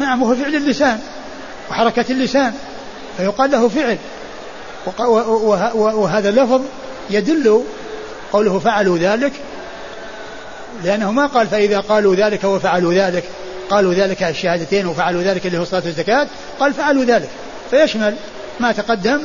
نعم 0.00 0.22
وهو 0.22 0.34
فعل 0.34 0.54
اللسان 0.54 1.00
وحركة 1.70 2.04
اللسان 2.10 2.54
فيقال 3.16 3.50
له 3.50 3.68
فعل. 3.68 3.98
وهذا 5.74 6.28
اللفظ 6.28 6.60
يدل 7.10 7.64
قوله 8.32 8.58
فعلوا 8.58 8.98
ذلك 8.98 9.32
لأنه 10.84 11.12
ما 11.12 11.26
قال 11.26 11.46
فإذا 11.46 11.80
قالوا 11.80 12.14
ذلك 12.14 12.44
وفعلوا 12.44 12.94
ذلك 12.94 13.24
قالوا 13.70 13.94
ذلك 13.94 14.22
الشهادتين 14.22 14.86
وفعلوا 14.86 15.22
ذلك 15.22 15.46
اللي 15.46 15.58
هو 15.58 15.64
صلاة 15.64 15.82
الزكاة 15.86 16.26
قال 16.60 16.74
فعلوا 16.74 17.04
ذلك. 17.04 17.28
فيشمل 17.70 18.14
ما 18.60 18.72
تقدم 18.72 19.20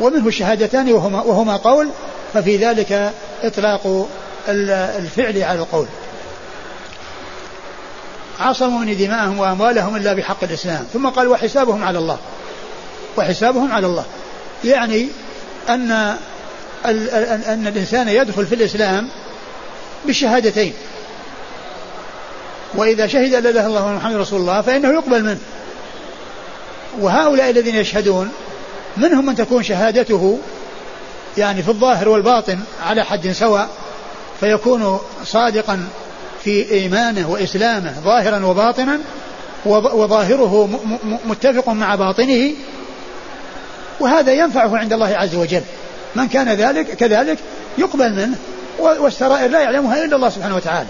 ومنه 0.00 0.28
الشهادتان 0.28 0.92
وهما, 0.92 1.22
وهما 1.22 1.56
قول 1.56 1.88
ففي 2.34 2.56
ذلك 2.56 3.12
إطلاق 3.42 4.08
الفعل 4.48 5.42
على 5.42 5.58
القول. 5.58 5.86
عصموا 8.40 8.80
من 8.80 8.96
دماءهم 8.96 9.38
وأموالهم 9.38 9.96
إلا 9.96 10.12
بحق 10.12 10.44
الإسلام. 10.44 10.86
ثم 10.92 11.08
قال 11.08 11.28
وحسابهم 11.28 11.84
على 11.84 11.98
الله. 11.98 12.18
وحسابهم 13.16 13.72
على 13.72 13.86
الله. 13.86 14.04
يعني 14.64 15.08
أن 15.68 16.16
أن 16.84 17.66
الإنسان 17.66 18.08
يدخل 18.08 18.46
في 18.46 18.54
الإسلام 18.54 19.08
بالشهادتين 20.06 20.72
وإذا 22.74 23.06
شهد 23.06 23.30
لا 23.30 23.38
إله 23.38 23.50
إلا 23.50 23.66
الله 23.66 23.92
محمد 23.92 24.16
رسول 24.16 24.40
الله 24.40 24.60
فإنه 24.60 24.88
يقبل 24.88 25.24
منه. 25.24 25.38
وهؤلاء 27.00 27.50
الذين 27.50 27.74
يشهدون 27.74 28.30
منهم 28.96 29.26
من 29.26 29.34
تكون 29.34 29.62
شهادته 29.62 30.38
يعني 31.38 31.62
في 31.62 31.68
الظاهر 31.68 32.08
والباطن 32.08 32.58
على 32.86 33.04
حد 33.04 33.30
سواء 33.32 33.68
فيكون 34.40 34.98
صادقا 35.24 35.88
في 36.44 36.70
إيمانه 36.70 37.30
وإسلامه 37.30 38.00
ظاهرا 38.04 38.44
وباطنا 38.46 39.00
وظاهره 39.66 40.80
متفق 41.24 41.68
مع 41.68 41.94
باطنه. 41.94 42.52
وهذا 44.00 44.32
ينفعه 44.32 44.78
عند 44.78 44.92
الله 44.92 45.16
عز 45.16 45.34
وجل. 45.34 45.62
من 46.14 46.28
كان 46.28 46.48
ذلك 46.48 46.86
كذلك 46.96 47.38
يقبل 47.78 48.12
منه. 48.12 48.38
والسرائر 48.78 49.50
لا 49.50 49.60
يعلمها 49.60 50.04
إلا 50.04 50.16
الله 50.16 50.30
سبحانه 50.30 50.56
وتعالى. 50.56 50.88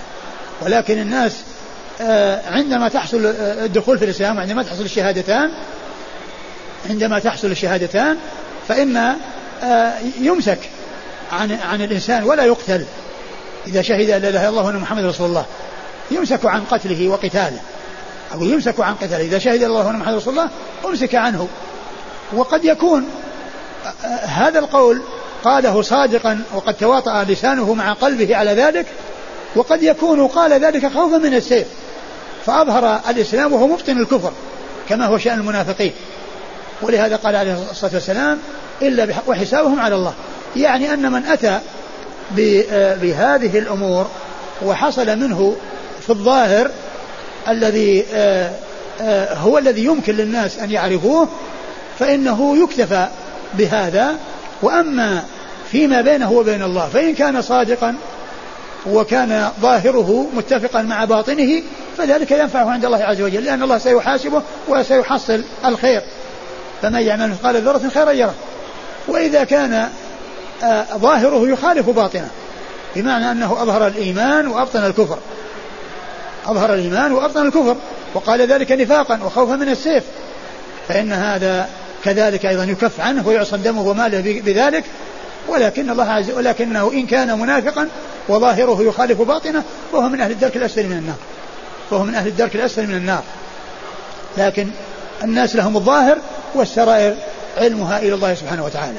ولكن 0.62 0.98
الناس 0.98 1.32
آه، 2.00 2.40
عندما 2.50 2.88
تحصل 2.88 3.26
آه، 3.26 3.64
الدخول 3.64 3.98
في 3.98 4.04
الإسلام 4.04 4.40
عندما 4.40 4.62
تحصل 4.62 4.82
الشهادتان 4.82 5.50
عندما 6.90 7.18
تحصل 7.18 7.50
الشهادتان 7.50 8.16
فإن 8.68 8.96
آه، 9.62 9.92
يمسك 10.20 10.58
عن 11.32 11.52
عن 11.52 11.82
الإنسان 11.82 12.24
ولا 12.24 12.44
يقتل. 12.44 12.84
إذا 13.66 13.82
شهد 13.82 14.10
أن 14.10 14.22
لا 14.22 14.28
إله 14.28 14.40
إلا 14.40 14.48
الله 14.48 14.64
وأن 14.64 14.76
محمد 14.76 15.04
رسول 15.04 15.26
الله 15.26 15.44
يمسك 16.10 16.46
عن 16.46 16.64
قتله 16.64 17.08
وقتاله. 17.08 17.60
أو 18.34 18.44
يمسك 18.44 18.80
عن 18.80 18.94
قتله 18.94 19.20
إذا 19.20 19.38
شهد 19.38 19.62
الله 19.62 19.86
وأن 19.86 19.96
محمد 19.96 20.14
رسول 20.14 20.38
الله 20.38 20.48
أمسك 20.84 21.14
عنه. 21.14 21.48
وقد 22.32 22.64
يكون 22.64 23.08
هذا 24.22 24.58
القول 24.58 25.02
قاله 25.44 25.82
صادقا 25.82 26.42
وقد 26.54 26.74
تواطأ 26.74 27.24
لسانه 27.24 27.74
مع 27.74 27.92
قلبه 27.92 28.36
على 28.36 28.50
ذلك 28.50 28.86
وقد 29.56 29.82
يكون 29.82 30.26
قال 30.26 30.52
ذلك 30.52 30.86
خوفا 30.86 31.18
من 31.18 31.34
السيف 31.34 31.66
فأظهر 32.46 33.00
الإسلام 33.08 33.52
وهو 33.52 33.66
مبطن 33.66 33.98
الكفر 33.98 34.32
كما 34.88 35.06
هو 35.06 35.18
شأن 35.18 35.38
المنافقين. 35.38 35.92
ولهذا 36.82 37.16
قال 37.16 37.36
عليه 37.36 37.56
الصلاة 37.70 37.94
والسلام 37.94 38.38
إلا 38.82 39.08
وحسابهم 39.26 39.80
على 39.80 39.94
الله. 39.94 40.14
يعني 40.56 40.94
أن 40.94 41.12
من 41.12 41.26
أتى 41.26 41.60
بهذه 43.02 43.58
الأمور 43.58 44.06
وحصل 44.64 45.06
منه 45.18 45.56
في 46.00 46.10
الظاهر 46.10 46.70
الذي 47.48 48.04
آه، 48.14 48.50
آه، 49.00 49.34
هو 49.34 49.58
الذي 49.58 49.84
يمكن 49.84 50.16
للناس 50.16 50.58
أن 50.58 50.70
يعرفوه 50.70 51.28
فإنه 51.98 52.56
يكتفى 52.62 53.08
بهذا. 53.54 54.16
وأما 54.62 55.24
فيما 55.74 56.00
بينه 56.00 56.32
وبين 56.32 56.62
الله. 56.62 56.88
فإن 56.88 57.14
كان 57.14 57.42
صادقا 57.42 57.94
وكان 58.86 59.50
ظاهره 59.60 60.26
متفقا 60.34 60.82
مع 60.82 61.04
باطنه 61.04 61.62
فذلك 61.98 62.30
ينفعه 62.30 62.70
عند 62.70 62.84
الله 62.84 63.04
عز 63.04 63.20
وجل 63.20 63.44
لأن 63.44 63.62
الله 63.62 63.78
سيحاسبه 63.78 64.42
وسيحصل 64.68 65.42
الخير. 65.64 66.02
فمن 66.82 67.00
يعمل 67.00 67.30
مثقال 67.30 67.62
ذرة 67.62 67.88
خيرا 67.94 68.10
يره. 68.10 68.34
وإذا 69.08 69.44
كان 69.44 69.88
آه، 70.62 70.86
ظاهره 70.96 71.48
يخالف 71.48 71.90
باطنه 71.90 72.28
بمعنى 72.96 73.30
أنه 73.30 73.62
أظهر 73.62 73.86
الإيمان 73.86 74.46
وأبطن 74.46 74.86
الكفر. 74.86 75.18
أظهر 76.46 76.74
الإيمان 76.74 77.12
وأبطن 77.12 77.46
الكفر 77.46 77.76
وقال 78.14 78.40
ذلك 78.40 78.72
نفاقا 78.72 79.20
وخوفا 79.24 79.56
من 79.56 79.68
السيف. 79.68 80.04
فإن 80.88 81.12
هذا 81.12 81.68
كذلك 82.04 82.46
أيضا 82.46 82.64
يكف 82.64 83.00
عنه 83.00 83.28
ويعصم 83.28 83.56
دمه 83.56 83.82
وماله 83.82 84.42
بذلك 84.44 84.84
ولكن 85.48 85.90
الله 85.90 86.10
عز 86.10 86.30
ولكنه 86.30 86.92
إن 86.92 87.06
كان 87.06 87.38
منافقا 87.38 87.88
وظاهره 88.28 88.82
يخالف 88.82 89.22
باطنه 89.22 89.62
فهو 89.92 90.08
من 90.08 90.20
أهل 90.20 90.30
الدرك 90.30 90.56
الأسفل 90.56 90.86
من 90.86 90.96
النار. 90.96 91.16
فهو 91.90 92.04
من 92.04 92.14
أهل 92.14 92.28
الدرك 92.28 92.56
الأسفل 92.56 92.86
من 92.86 92.94
النار. 92.94 93.22
لكن 94.38 94.68
الناس 95.24 95.56
لهم 95.56 95.76
الظاهر 95.76 96.18
والسرائر 96.54 97.14
علمها 97.58 97.98
إلى 97.98 98.14
الله 98.14 98.34
سبحانه 98.34 98.64
وتعالى. 98.64 98.98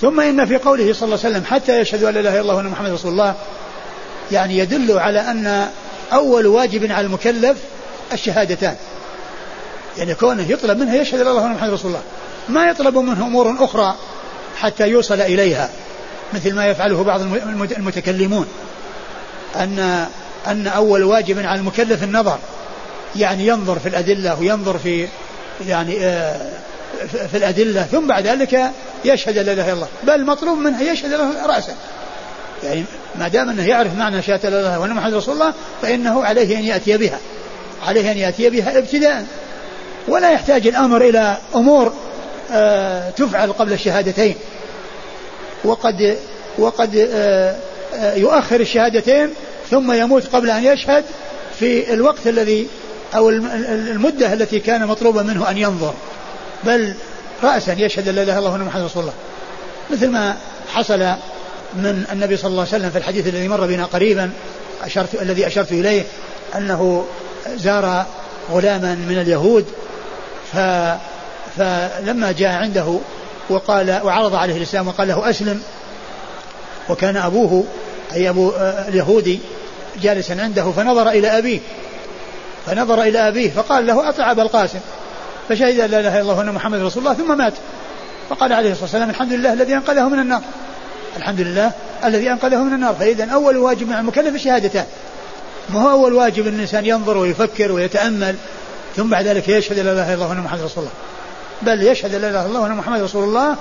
ثم 0.00 0.20
إن 0.20 0.46
في 0.46 0.56
قوله 0.56 0.92
صلى 0.92 1.04
الله 1.06 1.18
عليه 1.24 1.36
وسلم 1.36 1.44
حتى 1.44 1.80
يشهدوا 1.80 2.08
أن 2.08 2.14
لا 2.14 2.20
إله 2.20 2.30
إلا 2.30 2.40
الله 2.40 2.54
وأن 2.54 2.66
محمد 2.66 2.90
رسول 2.90 3.12
الله 3.12 3.34
يعني 4.32 4.58
يدل 4.58 4.98
على 4.98 5.20
أن 5.20 5.68
أول 6.12 6.46
واجب 6.46 6.92
على 6.92 7.06
المكلف 7.06 7.56
الشهادتان. 8.12 8.76
يعني 9.98 10.14
كونه 10.14 10.50
يطلب 10.50 10.78
منه 10.78 10.94
يشهد 10.94 11.20
أن 11.20 11.28
الله 11.28 11.42
وأن 11.42 11.52
محمد 11.52 11.70
رسول 11.70 11.90
الله. 11.90 12.02
ما 12.48 12.66
يطلب 12.70 12.98
منه 12.98 13.26
أمور 13.26 13.56
أخرى 13.60 13.94
حتى 14.56 14.88
يوصل 14.88 15.20
إليها 15.20 15.70
مثل 16.34 16.54
ما 16.54 16.66
يفعله 16.66 17.04
بعض 17.04 17.20
المتكلمون. 17.76 18.46
أن 19.56 20.06
أن 20.46 20.66
أول 20.66 21.02
واجب 21.02 21.46
على 21.46 21.60
المكلف 21.60 22.02
النظر 22.02 22.38
يعني 23.16 23.46
ينظر 23.46 23.78
في 23.78 23.88
الأدلة 23.88 24.40
وينظر 24.40 24.78
في 24.78 25.08
يعني 25.66 25.96
آه، 26.00 26.50
في 27.30 27.36
الأدلة 27.36 27.82
ثم 27.82 28.06
بعد 28.06 28.26
ذلك 28.26 28.70
يشهد 29.04 29.38
لا 29.38 29.52
إله 29.52 29.64
إلا 29.64 29.72
الله. 29.72 29.88
بل 30.02 30.24
مطلوب 30.24 30.58
منه 30.58 30.82
يشهد 30.82 31.10
له 31.10 31.46
رأسا. 31.46 31.74
يعني 32.64 32.84
ما 33.18 33.28
دام 33.28 33.48
أنه 33.48 33.66
يعرف 33.66 33.98
معنى 33.98 34.22
شهادة 34.22 34.48
لا 34.48 34.60
إله 34.60 34.60
إلا 34.60 34.68
الله 34.68 34.80
وأن 34.80 34.90
محمد 34.90 35.14
رسول 35.14 35.34
الله 35.34 35.54
فإنه 35.82 36.24
عليه 36.24 36.58
أن 36.58 36.64
يأتي 36.64 36.96
بها. 36.96 37.18
عليه 37.86 38.12
أن 38.12 38.18
يأتي 38.18 38.50
بها 38.50 38.78
ابتداء. 38.78 39.26
ولا 40.08 40.30
يحتاج 40.30 40.66
الأمر 40.66 41.02
إلى 41.02 41.36
أمور 41.54 41.92
تفعل 43.16 43.52
قبل 43.52 43.72
الشهادتين. 43.72 44.34
وقد 45.64 46.16
وقد 46.58 46.96
آه 46.96 47.56
آه 47.94 48.14
يؤخر 48.14 48.60
الشهادتين 48.60 49.30
ثم 49.70 49.92
يموت 49.92 50.26
قبل 50.26 50.50
أن 50.50 50.64
يشهد 50.64 51.04
في 51.58 51.94
الوقت 51.94 52.26
الذي 52.26 52.68
أو 53.14 53.28
المدة 53.30 54.32
التي 54.32 54.60
كان 54.60 54.86
مطلوبا 54.86 55.22
منه 55.22 55.50
أن 55.50 55.58
ينظر. 55.58 55.94
بل 56.64 56.94
رأسا 57.42 57.72
يشهد 57.72 58.08
لا 58.08 58.22
إله 58.22 58.32
إلا 58.32 58.38
الله 58.38 58.52
وأن 58.52 58.60
محمد 58.60 58.84
رسول 58.84 59.02
الله. 59.02 59.14
مثل 59.90 60.08
ما 60.08 60.36
حصل 60.72 61.00
من 61.74 62.04
النبي 62.12 62.36
صلى 62.36 62.50
الله 62.50 62.60
عليه 62.60 62.76
وسلم 62.76 62.90
في 62.90 62.98
الحديث 62.98 63.26
الذي 63.26 63.48
مر 63.48 63.66
بنا 63.66 63.84
قريبا 63.84 64.30
أشرت 64.84 65.22
الذي 65.22 65.46
أشرت 65.46 65.72
إليه 65.72 66.02
أنه 66.56 67.06
زار 67.56 68.06
غلاما 68.52 68.94
من 68.94 69.18
اليهود 69.18 69.66
ف 70.52 70.56
فلما 71.56 72.32
جاء 72.32 72.52
عنده 72.52 72.98
وقال 73.48 74.00
وعرض 74.04 74.34
عليه 74.34 74.56
الإسلام 74.56 74.88
وقال 74.88 75.08
له 75.08 75.30
أسلم 75.30 75.62
وكان 76.88 77.16
أبوه 77.16 77.64
أي 78.12 78.28
أبو 78.28 78.52
اليهودي 78.88 79.40
جالسا 80.02 80.32
عنده 80.32 80.70
فنظر 80.70 81.08
إلى 81.08 81.38
أبيه 81.38 81.60
فنظر 82.66 83.02
إلى 83.02 83.28
أبيه 83.28 83.50
فقال 83.50 83.86
له 83.86 84.08
أطع 84.08 84.30
أبا 84.30 84.42
القاسم. 84.42 84.80
فشهد 85.48 85.80
أن 85.80 85.90
لا 85.90 86.00
إله 86.00 86.14
إلا 86.14 86.20
الله 86.20 86.38
وأن 86.38 86.52
محمد 86.52 86.80
رسول 86.80 87.02
الله 87.02 87.14
ثم 87.14 87.38
مات. 87.38 87.52
فقال 88.30 88.52
عليه 88.52 88.70
الصلاة 88.70 88.84
والسلام 88.84 89.10
الحمد 89.10 89.32
لله 89.32 89.52
الذي 89.52 89.74
أنقذه 89.74 90.08
من 90.08 90.18
النار. 90.18 90.40
الحمد 91.16 91.40
لله 91.40 91.72
الذي 92.04 92.30
أنقذه 92.30 92.62
من 92.62 92.74
النار. 92.74 92.94
فإذا 92.94 93.24
أول 93.24 93.56
واجب 93.56 93.88
مع 93.88 94.00
المكلف 94.00 94.34
الشهادتان 94.34 94.84
ما 95.68 95.82
هو 95.82 95.90
أول 95.90 96.12
واجب 96.12 96.46
أن 96.46 96.54
الإنسان 96.54 96.86
ينظر 96.86 97.16
ويفكر 97.16 97.72
ويتأمل 97.72 98.36
ثم 98.96 99.10
بعد 99.10 99.26
ذلك 99.26 99.48
يشهد 99.48 99.78
لا 99.78 99.92
إله 99.92 100.04
إلا 100.04 100.14
الله 100.14 100.28
وأن 100.28 100.40
محمد 100.40 100.62
رسول 100.62 100.84
الله. 100.84 100.94
بل 101.62 101.82
يشهد 101.82 102.14
لا 102.14 102.28
إله 102.28 102.40
إلا 102.40 102.46
الله 102.46 102.60
وأن 102.60 102.72
محمد 102.72 103.00
رسول 103.00 103.24
الله 103.24 103.56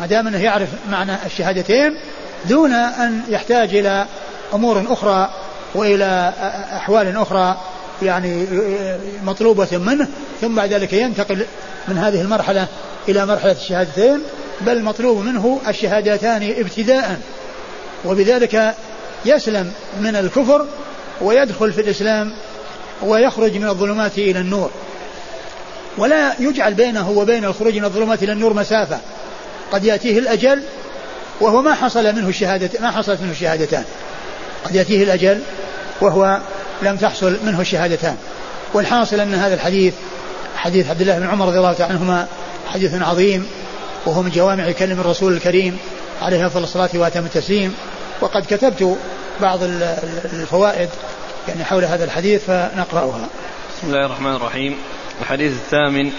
ما 0.00 0.06
دام 0.06 0.26
أنه 0.26 0.42
يعرف 0.42 0.68
معنى 0.90 1.12
الشهادتين 1.26 1.94
دون 2.44 2.72
أن 2.72 3.22
يحتاج 3.28 3.74
إلى 3.74 4.06
أمور 4.54 4.84
أخرى 4.88 5.30
وإلى 5.74 6.32
أحوال 6.72 7.16
أخرى 7.16 7.56
يعني 8.02 8.46
مطلوبة 9.24 9.78
منه 9.78 10.08
ثم 10.40 10.54
بعد 10.54 10.72
ذلك 10.72 10.92
ينتقل 10.92 11.46
من 11.88 11.98
هذه 11.98 12.20
المرحلة 12.20 12.66
إلى 13.08 13.26
مرحلة 13.26 13.52
الشهادتين 13.52 14.20
بل 14.60 14.82
مطلوب 14.82 15.18
منه 15.18 15.60
الشهادتان 15.68 16.54
ابتداء. 16.58 17.20
وبذلك 18.04 18.74
يسلم 19.24 19.72
من 20.00 20.16
الكفر 20.16 20.66
ويدخل 21.20 21.72
في 21.72 21.80
الإسلام 21.80 22.32
ويخرج 23.02 23.56
من 23.56 23.68
الظلمات 23.68 24.18
إلى 24.18 24.40
النور. 24.40 24.70
ولا 25.98 26.34
يجعل 26.40 26.74
بينه 26.74 27.10
وبين 27.10 27.44
الخروج 27.44 27.74
من 27.76 27.84
الظلمات 27.84 28.22
إلى 28.22 28.32
النور 28.32 28.54
مسافة. 28.54 28.98
قد 29.72 29.84
يأتيه 29.84 30.18
الأجل 30.18 30.62
وهو 31.40 31.62
ما 31.62 31.74
حصل 31.74 32.14
منه 32.14 32.28
الشهادة 32.28 32.70
ما 32.80 32.90
حصلت 32.90 33.20
منه 33.20 33.32
الشهادتان. 33.32 33.84
قد 34.64 34.74
يأتيه 34.74 35.02
الأجل 35.02 35.40
وهو 36.00 36.38
لم 36.82 36.96
تحصل 36.96 37.36
منه 37.44 37.60
الشهادتان. 37.60 38.16
والحاصل 38.74 39.20
أن 39.20 39.34
هذا 39.34 39.54
الحديث 39.54 39.94
حديث 40.56 40.90
عبد 40.90 41.00
الله 41.00 41.18
بن 41.18 41.26
عمر 41.26 41.46
رضي 41.46 41.58
الله 41.58 41.72
تعالى 41.72 41.94
عنهما 41.94 42.26
حديث 42.66 43.02
عظيم 43.02 43.46
وهو 44.06 44.22
من 44.22 44.30
جوامع 44.30 44.70
كلم 44.70 45.00
الرسول 45.00 45.32
الكريم 45.32 45.78
عليه 46.22 46.46
أفضل 46.46 46.62
الصلاة 46.62 46.90
وأتم 46.94 47.24
التسليم. 47.24 47.74
وقد 48.20 48.44
كتبت 48.50 48.96
بعض 49.40 49.58
الفوائد 50.32 50.88
يعني 51.48 51.64
حول 51.64 51.84
هذا 51.84 52.04
الحديث 52.04 52.44
فنقرأها. 52.44 53.28
بسم 53.78 53.86
الله 53.86 54.06
الرحمن 54.06 54.34
الرحيم. 54.34 54.76
الحديث 55.20 55.52
الثامن 55.52 56.12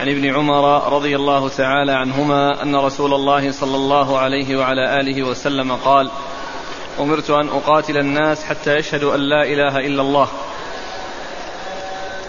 عن 0.00 0.08
ابن 0.08 0.34
عمر 0.34 0.92
رضي 0.92 1.16
الله 1.16 1.48
تعالى 1.48 1.92
عنهما 1.92 2.62
أن 2.62 2.76
رسول 2.76 3.14
الله 3.14 3.52
صلى 3.52 3.76
الله 3.76 4.18
عليه 4.18 4.56
وعلى 4.56 5.00
آله 5.00 5.22
وسلم 5.22 5.72
قال: 5.72 6.10
أمرت 7.00 7.30
أن 7.30 7.48
أقاتل 7.48 7.98
الناس 7.98 8.44
حتى 8.44 8.74
يشهدوا 8.76 9.14
أن 9.14 9.20
لا 9.20 9.42
إله 9.42 9.78
إلا 9.78 10.02
الله 10.02 10.28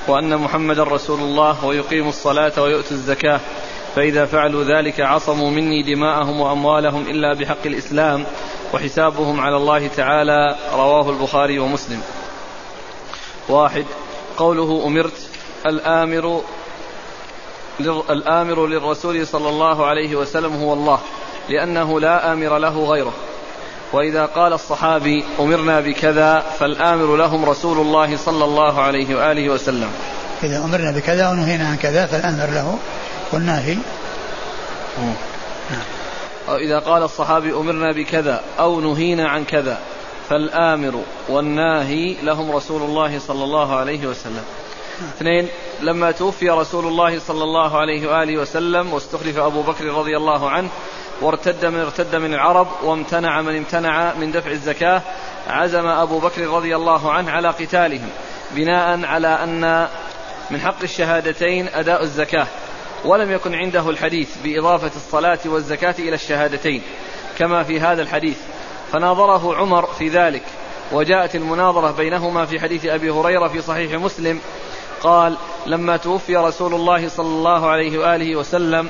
وأن 0.07 0.38
محمدا 0.38 0.83
رسول 0.83 1.19
الله 1.19 1.65
ويقيموا 1.65 2.09
الصلاة 2.09 2.61
ويؤتوا 2.61 2.91
الزكاة 2.91 3.39
فإذا 3.95 4.25
فعلوا 4.25 4.63
ذلك 4.63 5.01
عصموا 5.01 5.51
مني 5.51 5.83
دماءهم 5.83 6.39
وأموالهم 6.39 7.01
إلا 7.09 7.33
بحق 7.33 7.65
الإسلام 7.65 8.25
وحسابهم 8.73 9.39
على 9.39 9.57
الله 9.57 9.88
تعالى 9.88 10.55
رواه 10.73 11.09
البخاري 11.09 11.59
ومسلم. 11.59 12.01
واحد 13.49 13.85
قوله 14.38 14.83
أمرت 14.88 15.24
الآمر 15.65 16.41
الآمر 18.10 18.67
للرسول 18.67 19.28
صلى 19.28 19.49
الله 19.49 19.86
عليه 19.86 20.16
وسلم 20.16 20.55
هو 20.55 20.74
الله 20.74 20.99
لأنه 21.49 21.99
لا 21.99 22.34
آمر 22.34 22.57
له 22.57 22.86
غيره 22.86 23.13
وإذا 23.93 24.26
قال 24.26 24.53
الصحابي 24.53 25.24
أمرنا 25.39 25.82
بكذا 25.82 26.39
فالآمر 26.59 27.16
لهم 27.16 27.45
رسول 27.45 27.78
الله 27.78 28.18
صلى 28.18 28.45
الله 28.45 28.82
عليه 28.82 29.16
وآله 29.16 29.49
وسلم 29.49 29.91
إذا 30.43 30.57
أمرنا 30.57 30.91
بكذا 30.91 31.30
ونهينا 31.30 31.68
عن 31.68 31.78
كذا 31.78 32.05
فالآمر 32.05 32.45
له 32.45 32.78
والناهي. 33.34 33.78
أو 36.49 36.55
إذا 36.55 36.80
قال 36.80 37.03
الصحابي 37.03 37.53
أمرنا 37.53 37.91
بكذا 37.91 38.41
أو 38.59 38.80
نهينا 38.82 39.30
عن 39.30 39.45
كذا 39.45 39.80
فالآمر 40.30 41.01
والناهي 41.30 42.16
لهم 42.24 42.51
رسول 42.51 42.82
الله 42.82 43.20
صلى 43.20 43.43
الله 43.43 43.76
عليه 43.76 44.07
وسلم. 44.07 44.43
اثنين 45.18 45.48
لما 45.82 46.12
توفي 46.12 46.50
رسول 46.50 46.86
الله 46.88 47.20
صلى 47.20 47.43
الله 47.43 47.78
عليه 47.78 48.08
وآله 48.08 48.38
وسلم 48.38 48.93
واستخلف 48.93 49.38
أبو 49.38 49.62
بكر 49.62 49.86
رضي 49.86 50.18
الله 50.18 50.50
عنه 50.50 50.70
وارتد 51.22 51.66
من 51.66 51.80
ارتد 51.80 52.16
من 52.16 52.34
العرب 52.34 52.68
وامتنع 52.84 53.41
من 53.41 53.58
امتنع 53.58 54.14
من 54.14 54.32
دفع 54.32 54.52
الزكاة 54.52 55.02
عزم 55.48 55.88
أبو 55.88 56.20
بكر 56.20 56.48
رضي 56.48 56.76
الله 56.76 57.12
عنه 57.12 57.32
على 57.32 57.50
قتالهم 57.50 58.10
بناء 58.52 59.06
على 59.06 59.28
أن 59.28 59.88
من 60.52 60.60
حق 60.60 60.82
الشهادتين 60.84 61.68
أداء 61.68 62.04
الزكاة 62.04 62.48
ولم 63.06 63.32
يكن 63.32 63.56
عنده 63.56 63.89
الحديث 63.89 64.30
بإضافة 64.43 64.91
الصلاة 64.96 65.39
والزكاة 65.46 65.96
إلى 66.00 66.16
الشهادتين 66.16 66.82
كما 67.38 67.64
في 67.64 67.80
هذا 67.80 68.02
الحديث. 68.02 68.38
فناظره 68.91 69.56
عمر 69.56 69.86
في 69.86 70.10
ذلك 70.10 70.43
وجاءت 70.91 71.36
المناظرة 71.36 71.91
بينهما 71.91 72.46
في 72.46 72.60
حديث 72.60 72.86
أبي 72.86 73.10
هريرة 73.10 73.48
في 73.48 73.62
صحيح 73.62 73.91
مسلم 73.91 74.39
قال 75.06 75.38
لما 75.66 75.97
توفي 75.97 76.36
رسول 76.36 76.74
الله 76.74 77.10
صلى 77.10 77.28
الله 77.28 77.70
عليه 77.70 77.99
وآله 77.99 78.36
وسلم 78.36 78.89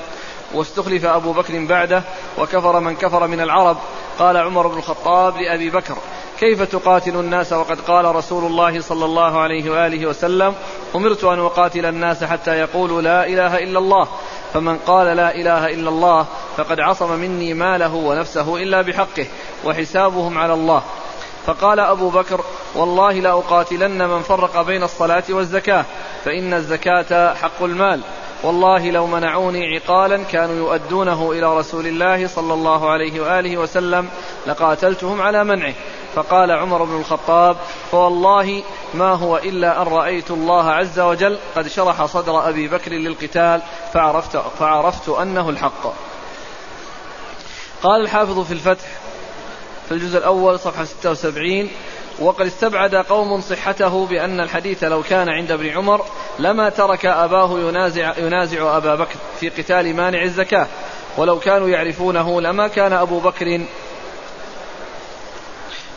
واستخلف 0.53 1.05
أبو 1.05 1.33
بكر 1.33 1.65
بعده 1.65 2.03
وكفر 2.37 2.79
من 2.79 2.95
كفر 2.95 3.27
من 3.27 3.41
العرب 3.41 3.77
قال 4.19 4.37
عمر 4.37 4.67
بن 4.67 4.77
الخطاب 4.77 5.37
لأبي 5.37 5.69
بكر 5.69 5.95
كيف 6.39 6.61
تقاتل 6.61 7.15
الناس 7.15 7.53
وقد 7.53 7.81
قال 7.81 8.15
رسول 8.15 8.45
الله 8.45 8.81
صلى 8.81 9.05
الله 9.05 9.39
عليه 9.39 9.69
وآله 9.69 10.07
وسلم 10.07 10.53
أمرت 10.95 11.23
أن 11.23 11.39
أقاتل 11.39 11.85
الناس 11.85 12.23
حتى 12.23 12.51
يقولوا 12.51 13.01
لا 13.01 13.27
إله 13.27 13.57
إلا 13.57 13.79
الله 13.79 14.07
فمن 14.53 14.77
قال 14.77 15.17
لا 15.17 15.35
إله 15.35 15.67
إلا 15.67 15.89
الله 15.89 16.25
فقد 16.57 16.79
عصم 16.79 17.19
مني 17.19 17.53
ماله 17.53 17.95
ونفسه 17.95 18.57
إلا 18.57 18.81
بحقه 18.81 19.25
وحسابهم 19.65 20.37
على 20.37 20.53
الله. 20.53 20.83
فقال 21.45 21.79
أبو 21.79 22.09
بكر 22.09 22.41
والله 22.75 23.13
لأقاتلن 23.13 24.09
من 24.09 24.21
فرق 24.21 24.61
بين 24.61 24.83
الصلاة 24.83 25.23
والزكاة 25.29 25.85
فإن 26.25 26.53
الزكاة 26.53 27.33
حق 27.33 27.63
المال. 27.63 28.01
والله 28.43 28.91
لو 28.91 29.07
منعوني 29.07 29.75
عقالا 29.75 30.23
كانوا 30.23 30.55
يؤدونه 30.55 31.31
إلى 31.31 31.57
رسول 31.57 31.87
الله 31.87 32.27
صلى 32.27 32.53
الله 32.53 32.89
عليه 32.89 33.21
وآله 33.21 33.57
وسلم 33.57 34.09
لقاتلتهم 34.47 35.21
على 35.21 35.43
منعه. 35.43 35.73
فقال 36.15 36.51
عمر 36.51 36.83
بن 36.83 36.97
الخطاب 36.99 37.57
فوالله 37.91 38.63
ما 38.93 39.13
هو 39.13 39.37
إلا 39.37 39.81
أن 39.81 39.87
رأيت 39.87 40.31
الله 40.31 40.71
عز 40.71 40.99
وجل 40.99 41.37
قد 41.55 41.67
شرح 41.67 42.05
صدر 42.05 42.49
أبي 42.49 42.67
بكر 42.67 42.91
للقتال 42.91 43.61
فعرفت, 43.93 44.37
فعرفت 44.37 45.09
أنه 45.09 45.49
الحق. 45.49 45.93
قال 47.83 48.01
الحافظ 48.01 48.39
في 48.39 48.51
الفتح 48.51 48.85
في 49.85 49.91
الجزء 49.91 50.17
الأول 50.17 50.59
صفحة 50.59 50.83
76 50.83 51.69
وقد 52.19 52.45
استبعد 52.45 52.95
قوم 52.95 53.41
صحته 53.41 54.05
بأن 54.05 54.39
الحديث 54.39 54.83
لو 54.83 55.03
كان 55.03 55.29
عند 55.29 55.51
ابن 55.51 55.69
عمر 55.69 56.05
لما 56.39 56.69
ترك 56.69 57.05
أباه 57.05 57.59
ينازع, 57.59 58.13
ينازع 58.17 58.77
أبا 58.77 58.95
بكر 58.95 59.15
في 59.39 59.49
قتال 59.49 59.95
مانع 59.95 60.23
الزكاة 60.23 60.67
ولو 61.17 61.39
كانوا 61.39 61.69
يعرفونه 61.69 62.41
لما 62.41 62.67
كان 62.67 62.93
أبو 62.93 63.19
بكر 63.19 63.61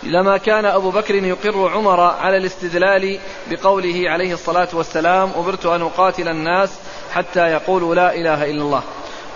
لما 0.03 0.37
كان 0.37 0.65
أبو 0.65 0.91
بكر 0.91 1.15
يقر 1.15 1.69
عمر 1.69 2.01
على 2.01 2.37
الاستدلال 2.37 3.19
بقوله 3.51 4.11
عليه 4.11 4.33
الصلاة 4.33 4.69
والسلام 4.73 5.33
أمرت 5.37 5.67
أن 5.67 5.83
أقاتل 5.83 6.29
الناس 6.29 6.71
حتى 7.15 7.41
يقولوا 7.41 7.95
لا 7.95 8.15
إله 8.15 8.45
إلا 8.45 8.63
الله 8.63 8.83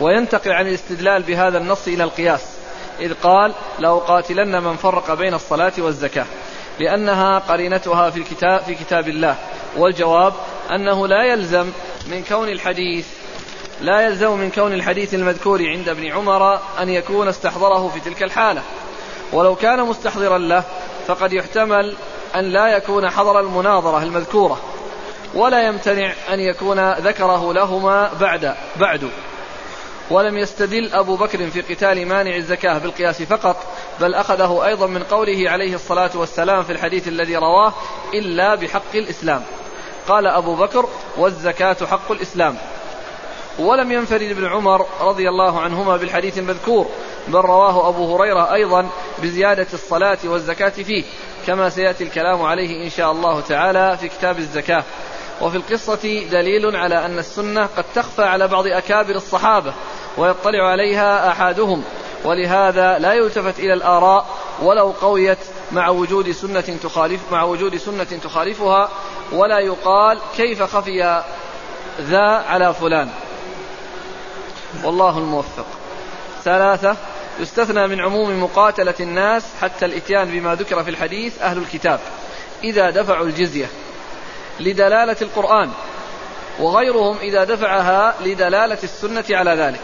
وينتقل 0.01 0.51
عن 0.53 0.67
الاستدلال 0.67 1.23
بهذا 1.23 1.59
النص 1.59 1.89
إلى 1.89 2.05
القياس. 2.05 2.52
إذ 3.01 3.15
قال 3.23 3.53
لأقاتلن 3.79 4.63
من 4.63 4.77
فرق 4.77 5.15
بين 5.15 5.35
الصلاة 5.35 5.73
والزكاة 5.79 6.27
لأنها 6.79 7.39
قرينتها 7.39 8.11
في 8.11 8.19
الكتاب 8.19 8.61
في 8.61 8.75
كتاب 8.75 9.09
الله. 9.09 9.37
والجواب 9.77 10.33
أنه 10.71 11.07
لا 11.07 11.25
يلزم 11.25 11.67
من 12.07 12.25
كون 12.29 12.49
الحديث 12.49 13.07
لا 13.81 14.01
يلزم 14.01 14.33
من 14.33 14.51
كون 14.51 14.73
الحديث 14.73 15.15
المذكور 15.15 15.69
عند 15.69 15.89
ابن 15.89 16.13
عمر 16.13 16.55
أن 16.55 16.89
يكون 16.89 17.29
استحضره 17.29 17.89
في 17.89 18.01
تلك 18.01 18.23
الحالة. 18.23 18.63
ولو 19.33 19.55
كان 19.55 19.81
مستحضرا 19.81 20.39
له 20.39 20.65
فقد 21.07 21.33
يحتمل 21.33 21.97
أن 22.35 22.45
لا 22.45 22.77
يكون 22.77 23.11
حضر 23.11 23.41
المناظرة 23.41 24.03
المذكورة. 24.03 24.61
ولا 25.35 25.67
يمتنع 25.67 26.13
أن 26.33 26.41
يكون 26.41 26.93
ذكره 26.93 27.53
لهما 27.53 28.11
بعد 28.21 28.55
بعد. 28.77 29.11
ولم 30.11 30.39
يستدل 30.39 30.95
أبو 30.95 31.17
بكر 31.17 31.51
في 31.51 31.61
قتال 31.61 32.09
مانع 32.09 32.37
الزكاة 32.37 32.79
بالقياس 32.79 33.23
فقط 33.23 33.57
بل 34.01 34.15
أخذه 34.15 34.67
أيضا 34.67 34.87
من 34.87 35.03
قوله 35.03 35.51
عليه 35.51 35.75
الصلاة 35.75 36.11
والسلام 36.15 36.63
في 36.63 36.73
الحديث 36.73 37.09
الذي 37.09 37.37
رواه 37.37 37.73
إلا 38.15 38.55
بحق 38.55 38.95
الإسلام. 38.95 39.43
قال 40.09 40.27
أبو 40.27 40.55
بكر 40.55 40.89
والزكاة 41.17 41.77
حق 41.91 42.13
الإسلام. 42.13 42.57
ولم 43.59 43.93
ينفرد 43.93 44.23
ابن 44.31 44.47
عمر 44.47 44.87
رضي 45.01 45.29
الله 45.29 45.61
عنهما 45.61 45.97
بالحديث 45.97 46.39
المذكور 46.39 46.87
بل 47.29 47.41
رواه 47.41 47.89
أبو 47.89 48.17
هريرة 48.17 48.53
أيضا 48.55 48.89
بزيادة 49.23 49.67
الصلاة 49.73 50.19
والزكاة 50.25 50.69
فيه 50.69 51.05
كما 51.47 51.69
سيأتي 51.69 52.05
الكلام 52.05 52.43
عليه 52.43 52.85
إن 52.85 52.91
شاء 52.91 53.13
الله 53.13 53.41
تعالى 53.41 53.99
في 54.01 54.09
كتاب 54.09 54.39
الزكاة. 54.39 54.85
وفي 55.43 55.57
القصة 55.57 56.29
دليل 56.31 56.77
على 56.77 57.07
أن 57.07 57.19
السنة 57.19 57.69
قد 57.77 57.85
تخفى 57.95 58.23
على 58.23 58.49
بعض 58.49 58.67
أكابر 58.67 59.15
الصحابة 59.15 59.75
ويطلع 60.17 60.71
عليها 60.71 61.29
أحدهم 61.29 61.85
ولهذا 62.25 62.99
لا 62.99 63.13
يلتفت 63.13 63.59
إلى 63.59 63.73
الآراء 63.73 64.27
ولو 64.63 64.91
قويت 64.91 65.39
مع 65.73 65.89
وجود 65.89 66.31
سنة 66.31 66.79
تخالف 66.83 67.21
مع 67.33 67.43
وجود 67.43 67.77
سنة 67.77 68.05
تخالفها 68.05 68.89
ولا 69.33 69.59
يقال 69.59 70.19
كيف 70.37 70.63
خفي 70.63 71.23
ذا 72.01 72.27
على 72.49 72.75
فلان. 72.75 73.11
والله 74.85 75.19
الموفق. 75.19 75.67
ثلاثة 76.45 76.97
يستثنى 77.41 77.87
من 77.87 78.01
عموم 78.01 78.43
مقاتلة 78.43 78.95
الناس 79.01 79.45
حتى 79.61 79.85
الإتيان 79.85 80.31
بما 80.31 80.55
ذكر 80.55 80.85
في 80.85 80.91
الحديث 80.91 81.43
أهل 81.43 81.59
الكتاب. 81.59 82.01
إذا 82.65 82.91
دفعوا 82.91 83.27
الجزية 83.27 83.67
لدلالة 84.61 85.17
القرآن 85.23 85.71
وغيرهم 86.61 87.17
إذا 87.23 87.45
دفعها 87.45 88.15
لدلالة 88.25 88.79
السنة 88.83 89.25
على 89.31 89.51
ذلك. 89.51 89.81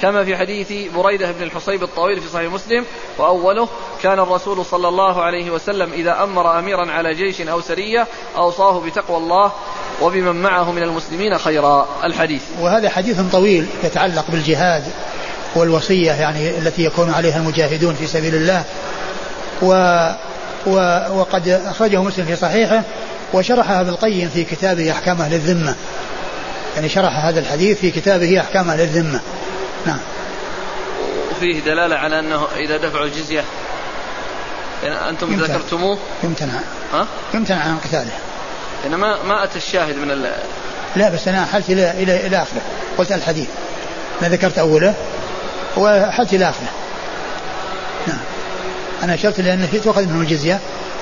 كما 0.00 0.24
في 0.24 0.36
حديث 0.36 0.72
بريدة 0.94 1.32
بن 1.32 1.42
الحصيب 1.42 1.82
الطويل 1.82 2.20
في 2.20 2.28
صحيح 2.28 2.52
مسلم 2.52 2.84
وأوله 3.18 3.68
كان 4.02 4.18
الرسول 4.18 4.64
صلى 4.64 4.88
الله 4.88 5.22
عليه 5.22 5.50
وسلم 5.50 5.92
إذا 5.92 6.22
أمر 6.22 6.58
أميرا 6.58 6.92
على 6.92 7.14
جيش 7.14 7.40
أو 7.40 7.60
سرية 7.60 8.06
أوصاه 8.36 8.80
بتقوى 8.80 9.16
الله 9.16 9.52
وبمن 10.02 10.42
معه 10.42 10.72
من 10.72 10.82
المسلمين 10.82 11.38
خيرا. 11.38 11.88
الحديث. 12.04 12.42
وهذا 12.60 12.88
حديث 12.88 13.20
طويل 13.32 13.66
يتعلق 13.84 14.24
بالجهاد 14.28 14.84
والوصية 15.56 16.12
يعني 16.12 16.58
التي 16.58 16.84
يكون 16.84 17.10
عليها 17.10 17.36
المجاهدون 17.36 17.94
في 17.94 18.06
سبيل 18.06 18.34
الله. 18.34 18.64
و 19.62 19.72
و 20.66 20.76
وقد 21.18 21.48
أخرجه 21.48 22.02
مسلم 22.02 22.24
في 22.24 22.36
صحيحه 22.36 22.82
وشرحها 23.32 23.80
ابن 23.80 23.88
القيم 23.88 24.30
في 24.34 24.44
كتابه 24.44 24.92
أحكام 24.92 25.20
أهل 25.20 25.34
الذمة. 25.34 25.74
يعني 26.74 26.88
شرح 26.88 27.24
هذا 27.24 27.40
الحديث 27.40 27.80
في 27.80 27.90
كتابه 27.90 28.40
أحكام 28.40 28.70
أهل 28.70 28.80
الذمة. 28.80 29.20
نعم. 29.86 29.98
وفيه 31.30 31.60
دلالة 31.60 31.96
على 31.96 32.18
أنه 32.18 32.46
إذا 32.56 32.76
دفعوا 32.76 33.04
الجزية 33.04 33.44
يعني 34.84 35.10
أنتم 35.10 35.32
يمتنع. 35.32 35.56
ذكرتموه؟ 35.56 35.98
يمتنع. 36.22 36.60
ها؟ 36.92 37.06
يمتنع 37.34 37.58
عن 37.58 37.78
قتاله. 37.78 38.12
يعني 38.84 38.96
ما 38.96 39.22
ما 39.22 39.44
أتى 39.44 39.56
الشاهد 39.56 39.96
من 39.96 40.10
ال... 40.10 40.32
لا 40.96 41.08
بس 41.08 41.28
أنا 41.28 41.42
أحلت 41.42 41.70
إلى 41.70 41.90
إلى 41.90 42.26
إلى 42.26 42.36
آخره. 42.36 42.60
قلت 42.98 43.12
الحديث. 43.12 43.48
ما 44.22 44.28
ذكرت 44.28 44.58
أوله 44.58 44.94
وأحلت 45.76 46.34
إلى 46.34 46.48
آخره. 46.48 46.68
نعم. 48.06 48.18
أنا 49.02 49.14
أشرت 49.14 49.40
لأن 49.40 49.66
في 49.66 49.78
تؤخذ 49.78 50.06
منه 50.06 50.20
الجزية 50.20 50.60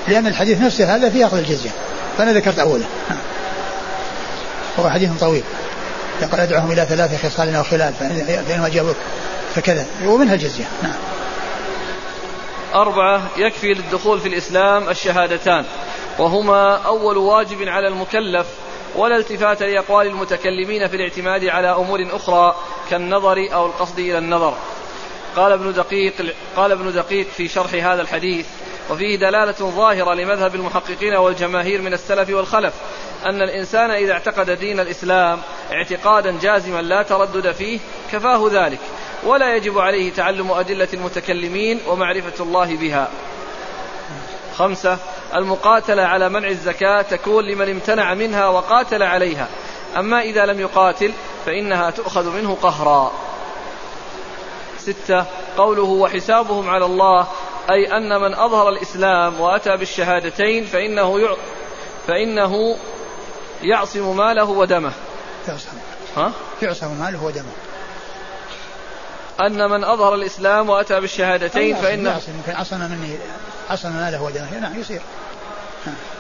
لأن 0.09 0.27
الحديث 0.27 0.61
نفسه 0.61 0.97
هذا 0.97 1.11
فيه 1.11 1.27
أخذ 1.27 1.37
الجزية. 1.37 1.71
فأنا 2.19 2.33
ذكرت 2.33 2.59
أوله. 2.59 2.87
هو 4.79 4.91
حديث 4.91 5.11
طويل. 5.21 5.43
يقول 6.23 6.41
أدعوهم 6.41 6.73
إلى 6.73 6.87
ثلاث 6.89 7.27
خصال 7.27 7.55
أو 7.55 7.63
خلال 7.63 7.95
فإن 7.95 8.65
أجابوك 8.65 8.97
فكذا. 9.55 9.87
ومنها 10.05 10.35
الجزية. 10.35 10.65
نعم. 10.83 10.97
أربعة 12.75 13.23
يكفي 13.37 13.67
للدخول 13.67 14.21
في 14.21 14.29
الإسلام 14.29 14.89
الشهادتان. 14.89 15.65
وهما 16.19 16.77
أول 16.77 17.17
واجب 17.17 17.69
على 17.69 17.89
المكلف 17.89 18.47
ولا 18.97 19.17
التفات 19.17 19.63
لأقوال 19.63 20.07
المتكلمين 20.07 20.89
في 20.89 20.97
الاعتماد 20.97 21.45
على 21.45 21.71
أمور 21.71 21.99
أخرى 22.13 22.55
كالنظر 22.91 23.49
أو 23.53 23.67
القصد 23.67 23.99
إلى 23.99 24.19
النظر. 24.19 24.55
قال 25.37 25.53
ابن 25.53 25.73
دقيق 25.73 26.35
قال 26.57 26.73
ابن 26.73 26.93
دقيق 26.93 27.27
في 27.27 27.49
شرح 27.49 27.75
هذا 27.75 28.03
الحديث 28.03 28.47
وفيه 28.91 29.17
دلالة 29.17 29.53
ظاهرة 29.53 30.15
لمذهب 30.15 30.55
المحققين 30.55 31.15
والجماهير 31.15 31.83
من 31.83 31.93
السلف 31.93 32.31
والخلف 32.31 32.75
أن 33.27 33.43
الإنسان 33.43 33.91
إذا 33.91 34.13
اعتقد 34.13 34.51
دين 34.51 34.81
الإسلام 34.81 35.41
اعتقادا 35.73 36.39
جازما 36.43 36.83
لا 36.83 37.03
تردد 37.03 37.53
فيه 37.53 37.79
كفاه 38.13 38.49
ذلك 38.53 38.79
ولا 39.23 39.57
يجب 39.57 39.79
عليه 39.79 40.13
تعلم 40.13 40.51
أدلة 40.51 40.89
المتكلمين 40.95 41.81
ومعرفة 41.87 42.45
الله 42.45 42.77
بها. 42.77 43.09
خمسة 44.57 44.99
المقاتلة 45.35 46.03
على 46.03 46.29
منع 46.29 46.49
الزكاة 46.49 47.03
تكون 47.03 47.45
لمن 47.45 47.71
امتنع 47.71 48.15
منها 48.15 48.49
وقاتل 48.49 49.03
عليها 49.03 49.49
أما 49.97 50.21
إذا 50.23 50.47
لم 50.47 50.61
يقاتل 50.61 51.13
فإنها 51.47 51.91
تؤخذ 51.91 52.31
منه 52.31 52.57
قهرا. 52.63 53.13
ستة 54.79 55.25
قوله 55.57 55.83
وحسابهم 55.83 56.71
على 56.71 56.85
الله 56.85 57.27
أي 57.71 57.97
أن 57.97 58.21
من 58.21 58.35
أظهر 58.35 58.69
الإسلام 58.69 59.41
وأتى 59.41 59.77
بالشهادتين 59.77 60.65
فإنه 60.65 61.21
يع... 61.21 61.37
فإنه 62.07 62.77
يعصم 63.63 64.17
ماله 64.17 64.45
ودمه. 64.45 64.93
يعصم. 65.49 65.69
ها؟ 66.17 66.33
يعصم 66.63 66.95
ماله 67.01 67.25
ودمه. 67.25 67.53
أن 69.41 69.71
من 69.71 69.85
أظهر 69.85 70.15
الإسلام 70.15 70.71
وأتى 70.71 71.01
بالشهادتين 71.01 71.77
فإنه 71.77 72.21
يمكن 72.29 72.61
عصم 72.61 72.81
مني 72.81 73.19
عصم 73.71 73.93
ماله 73.93 74.23
ودمه. 74.23 74.59
نعم 74.61 74.81
يصير. 74.81 75.01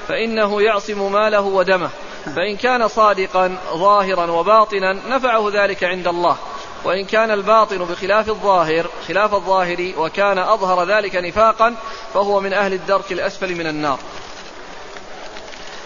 فإنه 0.08 0.62
يعصم 0.62 1.12
ماله 1.12 1.40
ودمه. 1.40 1.90
فإن 2.36 2.56
كان 2.56 2.88
صادقا 2.88 3.56
ظاهرا 3.74 4.30
وباطنا 4.30 4.92
نفعه 4.92 5.50
ذلك 5.52 5.84
عند 5.84 6.08
الله. 6.08 6.36
وإن 6.84 7.04
كان 7.04 7.30
الباطن 7.30 7.78
بخلاف 7.78 8.28
الظاهر 8.28 8.90
خلاف 9.08 9.34
الظاهر 9.34 9.92
وكان 9.98 10.38
أظهر 10.38 10.84
ذلك 10.84 11.14
نفاقا 11.16 11.74
فهو 12.14 12.40
من 12.40 12.52
أهل 12.52 12.72
الدرك 12.72 13.12
الأسفل 13.12 13.54
من 13.54 13.66
النار. 13.66 13.98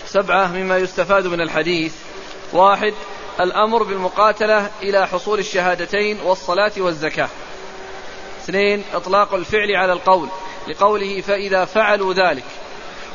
سبعة 0.07 0.47
مما 0.47 0.78
يستفاد 0.78 1.26
من 1.26 1.40
الحديث. 1.40 1.95
واحد 2.53 2.95
الأمر 3.40 3.82
بالمقاتلة 3.82 4.70
إلى 4.82 5.07
حصول 5.07 5.38
الشهادتين 5.38 6.20
والصلاة 6.20 6.72
والزكاة. 6.76 7.28
اثنين 8.45 8.84
إطلاق 8.95 9.34
الفعل 9.34 9.76
على 9.76 9.93
القول 9.93 10.28
لقوله 10.68 11.20
فإذا 11.20 11.64
فعلوا 11.64 12.14
ذلك. 12.14 12.45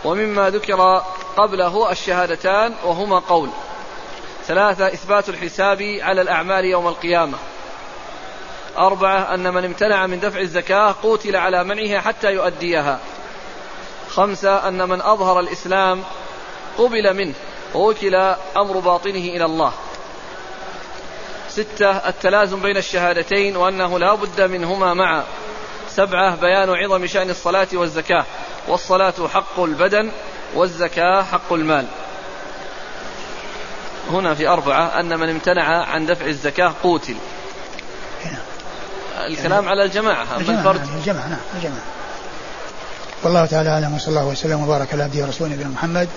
ومما 0.05 0.49
ذكر 0.49 1.03
قبله 1.37 1.91
الشهادتان 1.91 2.73
وهما 2.83 3.19
قول. 3.19 3.49
ثلاثة 4.45 4.87
إثبات 4.87 5.29
الحساب 5.29 5.81
على 6.01 6.21
الأعمال 6.21 6.65
يوم 6.65 6.87
القيامة. 6.87 7.37
أربعة 8.77 9.33
أن 9.33 9.53
من 9.53 9.65
امتنع 9.65 10.07
من 10.07 10.19
دفع 10.19 10.39
الزكاة 10.39 10.95
قوتل 11.03 11.35
على 11.35 11.63
منعها 11.63 12.01
حتى 12.01 12.33
يؤديها. 12.33 12.99
خمسة 14.09 14.67
أن 14.67 14.89
من 14.89 15.01
أظهر 15.01 15.39
الإسلام 15.39 16.03
قبل 16.77 17.13
منه 17.13 17.33
ووكل 17.73 18.15
أمر 18.57 18.79
باطنه 18.79 19.15
إلى 19.15 19.45
الله. 19.45 19.73
ستة 21.49 21.91
التلازم 21.91 22.61
بين 22.61 22.77
الشهادتين 22.77 23.57
وأنه 23.57 23.99
لا 23.99 24.15
بد 24.15 24.41
منهما 24.41 24.93
معا. 24.93 25.23
سبعة 25.89 26.35
بيان 26.35 26.69
عظم 26.69 27.07
شأن 27.07 27.29
الصلاة 27.29 27.67
والزكاة. 27.73 28.25
والصلاة 28.67 29.27
حق 29.33 29.59
البدن 29.59 30.11
والزكاة 30.55 31.23
حق 31.23 31.53
المال. 31.53 31.87
هنا 34.11 34.33
في 34.33 34.47
أربعة 34.47 34.99
أن 34.99 35.19
من 35.19 35.29
امتنع 35.29 35.83
عن 35.85 36.05
دفع 36.05 36.25
الزكاة 36.25 36.73
قوتل 36.83 37.15
الكلام 39.17 39.67
على 39.69 39.83
الجماعة 39.85 40.23
أما 40.23 40.59
الفرد؟ 40.59 40.87
نعم 40.87 40.97
الجماعة 40.97 41.27
نعم 41.27 41.39
الجماعة. 41.55 41.83
والله 43.23 43.45
تعالى 43.45 43.69
أعلم 43.69 43.95
وصلى 43.95 44.09
الله 44.09 44.25
وسلم 44.25 44.63
وبارك 44.63 44.93
على 44.93 45.03
عبده 45.03 45.23
ورسوله 45.23 45.53
نبينا 45.53 45.69
محمد 45.69 46.09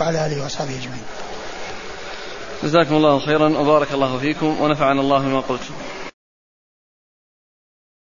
وعلى 0.00 0.26
آله 0.26 0.42
وأصحابه 0.42 0.70
أجمعين. 0.70 1.02
جزاكم 2.64 2.94
الله 2.94 3.18
خيرا 3.18 3.48
وبارك 3.58 3.92
الله 3.92 4.18
فيكم 4.18 4.60
ونفعنا 4.60 5.00
الله 5.00 5.18
بما 5.18 5.40
قلتم. 5.40 5.74